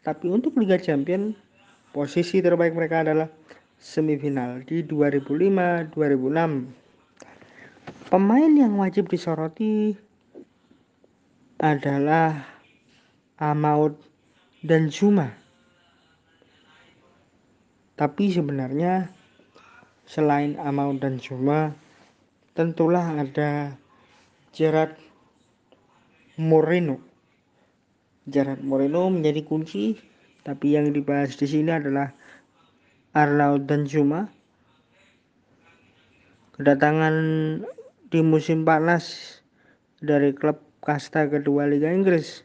Tapi 0.02 0.28
untuk 0.30 0.56
Liga 0.58 0.78
Champions, 0.78 1.36
posisi 1.94 2.42
terbaik 2.42 2.74
mereka 2.74 3.00
adalah 3.06 3.28
semifinal 3.78 4.62
di 4.66 4.82
2005-2006. 4.86 6.66
Pemain 8.10 8.52
yang 8.52 8.76
wajib 8.76 9.08
disoroti 9.08 9.96
adalah 11.62 12.44
Amaud 13.38 13.94
dan 14.62 14.90
Zuma 14.90 15.42
tapi 18.02 18.32
sebenarnya 18.32 19.12
selain 20.08 20.58
Amau 20.58 20.96
dan 20.98 21.22
Juma 21.22 21.70
tentulah 22.52 23.16
ada 23.16 23.80
Gerard 24.52 24.96
Moreno. 26.36 27.00
Gerard 28.28 28.60
Moreno 28.60 29.08
menjadi 29.08 29.40
kunci, 29.42 29.96
tapi 30.44 30.76
yang 30.76 30.92
dibahas 30.92 31.34
di 31.40 31.48
sini 31.48 31.72
adalah 31.72 32.12
Arnaud 33.16 33.64
dan 33.64 33.88
Juma. 33.88 34.28
Kedatangan 36.52 37.14
di 38.12 38.20
musim 38.20 38.68
panas 38.68 39.40
dari 40.04 40.36
klub 40.36 40.60
kasta 40.84 41.24
kedua 41.32 41.64
Liga 41.64 41.88
Inggris 41.88 42.44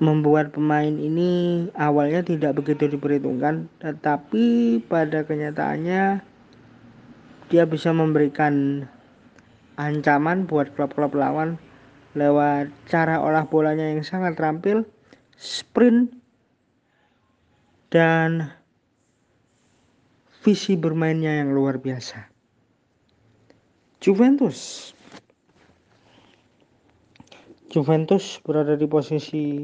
membuat 0.00 0.56
pemain 0.56 0.96
ini 0.96 1.68
awalnya 1.76 2.24
tidak 2.24 2.56
begitu 2.56 2.88
diperhitungkan, 2.88 3.68
tetapi 3.84 4.80
pada 4.88 5.28
kenyataannya 5.28 6.29
dia 7.50 7.66
bisa 7.66 7.90
memberikan 7.90 8.86
ancaman 9.74 10.46
buat 10.46 10.70
klub-klub 10.78 11.18
lawan 11.18 11.58
lewat 12.14 12.70
cara 12.86 13.18
olah 13.18 13.42
bolanya 13.46 13.90
yang 13.90 14.06
sangat 14.06 14.38
terampil, 14.38 14.86
sprint, 15.34 16.14
dan 17.90 18.54
visi 20.46 20.78
bermainnya 20.78 21.42
yang 21.42 21.50
luar 21.50 21.82
biasa. 21.82 22.30
Juventus 24.00 24.90
Juventus 27.70 28.42
berada 28.42 28.74
di 28.74 28.86
posisi 28.90 29.62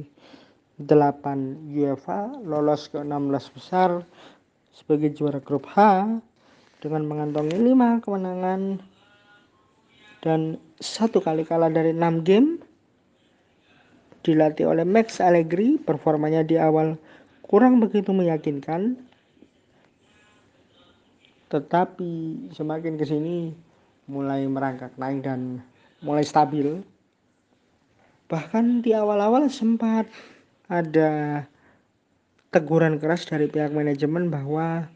8 0.79 1.73
UEFA 1.75 2.45
lolos 2.45 2.87
ke 2.93 3.03
16 3.03 3.57
besar 3.57 4.05
sebagai 4.71 5.11
juara 5.17 5.41
grup 5.41 5.67
H 5.67 6.05
dengan 6.81 7.09
mengantongi 7.09 7.57
5 7.57 8.05
kemenangan 8.05 8.81
dan 10.21 10.61
satu 10.83 11.23
kali 11.23 11.47
kalah 11.47 11.73
dari 11.73 11.97
6 11.97 12.27
game 12.27 12.61
dilatih 14.27 14.67
oleh 14.67 14.83
Max 14.83 15.23
Allegri 15.23 15.79
performanya 15.79 16.43
di 16.43 16.59
awal 16.59 16.99
kurang 17.47 17.79
begitu 17.79 18.11
meyakinkan. 18.11 18.99
Tetapi 21.47 22.11
semakin 22.51 22.99
ke 22.99 23.07
sini 23.07 23.55
mulai 24.11 24.43
merangkak 24.51 24.99
naik 24.99 25.23
dan 25.23 25.63
mulai 26.03 26.27
stabil. 26.27 26.83
Bahkan 28.27 28.83
di 28.83 28.91
awal-awal 28.91 29.47
sempat 29.47 30.11
ada 30.67 31.47
teguran 32.51 32.99
keras 32.99 33.23
dari 33.31 33.47
pihak 33.47 33.71
manajemen 33.71 34.27
bahwa 34.27 34.91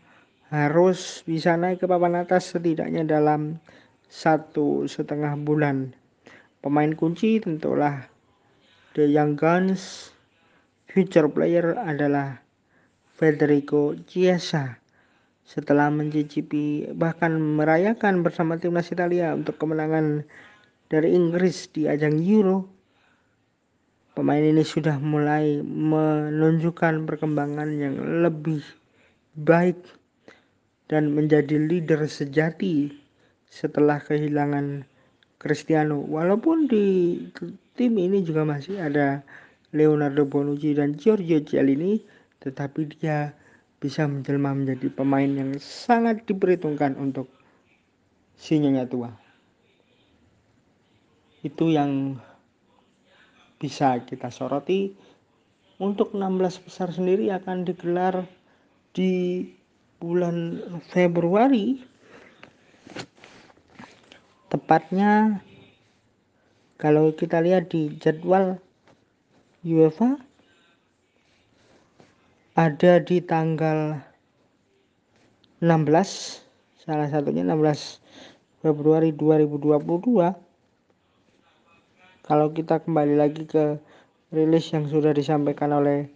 harus 0.51 1.23
bisa 1.23 1.55
naik 1.55 1.83
ke 1.83 1.87
papan 1.87 2.19
atas 2.19 2.53
setidaknya 2.53 3.07
dalam 3.07 3.63
satu 4.11 4.91
setengah 4.91 5.39
bulan. 5.39 5.95
Pemain 6.61 6.91
kunci 6.93 7.39
tentulah 7.39 8.11
The 8.99 9.07
Young 9.07 9.39
Guns. 9.39 10.13
Future 10.91 11.31
player 11.31 11.79
adalah 11.79 12.43
Federico 13.15 13.95
Chiesa. 14.11 14.75
Setelah 15.47 15.87
mencicipi 15.95 16.91
bahkan 16.99 17.39
merayakan 17.39 18.27
bersama 18.27 18.59
timnas 18.59 18.91
Italia 18.91 19.31
untuk 19.31 19.55
kemenangan 19.55 20.27
dari 20.91 21.15
Inggris 21.15 21.71
di 21.71 21.87
ajang 21.87 22.19
Euro 22.27 22.81
pemain 24.21 24.43
ini 24.43 24.67
sudah 24.67 24.99
mulai 24.99 25.63
menunjukkan 25.63 27.07
perkembangan 27.07 27.71
yang 27.79 27.97
lebih 28.27 28.61
baik 29.39 29.79
dan 30.91 31.15
menjadi 31.15 31.55
leader 31.55 32.03
sejati 32.11 32.91
setelah 33.47 34.03
kehilangan 34.03 34.83
Cristiano. 35.39 36.03
Walaupun 36.03 36.67
di 36.67 37.17
tim 37.79 37.95
ini 37.95 38.27
juga 38.27 38.43
masih 38.43 38.83
ada 38.83 39.23
Leonardo 39.71 40.27
Bonucci 40.27 40.75
dan 40.75 40.99
Giorgio 40.99 41.47
Chiellini, 41.47 42.03
tetapi 42.43 42.91
dia 42.99 43.31
bisa 43.79 44.05
menjelma 44.11 44.53
menjadi 44.53 44.91
pemain 44.91 45.31
yang 45.31 45.55
sangat 45.63 46.27
diperhitungkan 46.27 46.99
untuk 46.99 47.31
si 48.35 48.59
tua. 48.91 49.15
Itu 51.41 51.71
yang 51.73 52.19
bisa 53.57 54.03
kita 54.05 54.29
soroti 54.29 54.93
untuk 55.81 56.13
16 56.13 56.67
besar 56.69 56.93
sendiri 56.93 57.33
akan 57.33 57.65
digelar 57.65 58.29
di 58.93 59.45
bulan 60.01 60.65
Februari 60.89 61.85
tepatnya 64.49 65.45
kalau 66.81 67.13
kita 67.13 67.45
lihat 67.45 67.69
di 67.69 67.93
jadwal 68.01 68.57
UEFA 69.61 70.17
ada 72.57 73.05
di 73.05 73.21
tanggal 73.21 74.01
16 75.61 75.69
salah 76.81 77.09
satunya 77.13 77.45
16 77.45 78.65
Februari 78.65 79.13
2022 79.13 79.85
kalau 82.25 82.47
kita 82.57 82.81
kembali 82.81 83.21
lagi 83.21 83.45
ke 83.45 83.77
rilis 84.33 84.73
yang 84.73 84.89
sudah 84.89 85.13
disampaikan 85.13 85.77
oleh 85.77 86.09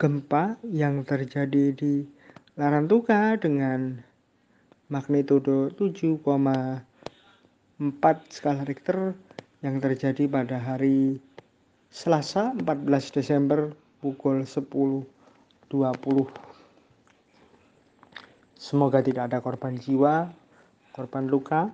gempa 0.00 0.56
yang 0.64 1.04
terjadi 1.04 1.76
di 1.76 2.08
Larantuka 2.56 3.36
dengan 3.36 4.00
magnitudo 4.88 5.68
7,4 5.76 6.24
skala 8.32 8.64
Richter 8.64 9.12
yang 9.60 9.84
terjadi 9.84 10.24
pada 10.32 10.56
hari 10.56 11.20
Selasa 11.88 12.52
14 12.52 13.16
Desember 13.16 13.72
pukul 14.04 14.44
10.20. 14.44 15.02
Semoga 18.54 19.00
tidak 19.00 19.32
ada 19.32 19.40
korban 19.40 19.80
jiwa, 19.80 20.28
korban 20.92 21.32
luka, 21.32 21.72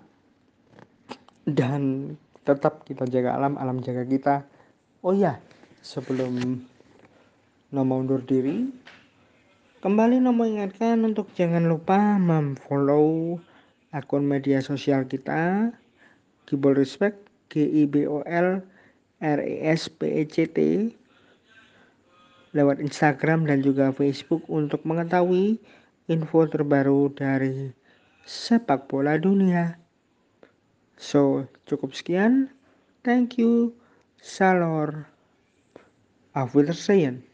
dan 1.44 2.14
tetap 2.46 2.86
kita 2.86 3.10
jaga 3.10 3.34
alam, 3.34 3.58
alam 3.58 3.82
jaga 3.82 4.06
kita. 4.06 4.46
Oh 5.02 5.12
ya, 5.12 5.42
sebelum 5.82 6.62
Nomo 7.74 7.98
undur 7.98 8.22
diri, 8.22 8.70
Kembali 9.84 10.16
nomor 10.16 10.48
ingatkan 10.48 11.04
untuk 11.04 11.28
jangan 11.36 11.68
lupa 11.68 12.16
memfollow 12.16 13.36
akun 13.92 14.24
media 14.24 14.64
sosial 14.64 15.04
kita 15.04 15.76
Gibol 16.48 16.72
Respect 16.72 17.20
G 17.52 17.68
I 19.24 19.32
B 19.32 19.40
O 19.40 19.40
L 19.40 19.40
R 19.40 19.40
E 19.40 19.54
S 19.72 19.88
P 19.88 20.00
E 20.04 20.22
C 20.28 20.44
T 20.44 20.58
lewat 22.54 22.78
Instagram 22.78 23.48
dan 23.48 23.64
juga 23.64 23.90
Facebook 23.90 24.44
untuk 24.46 24.84
mengetahui 24.84 25.58
info 26.06 26.44
terbaru 26.46 27.10
dari 27.16 27.72
sepak 28.28 28.86
bola 28.86 29.16
dunia. 29.18 29.80
So, 31.00 31.50
cukup 31.66 31.96
sekian. 31.96 32.52
Thank 33.02 33.40
you. 33.40 33.74
Salor. 34.22 35.10
Auf 36.36 36.54
Wiedersehen. 36.54 37.33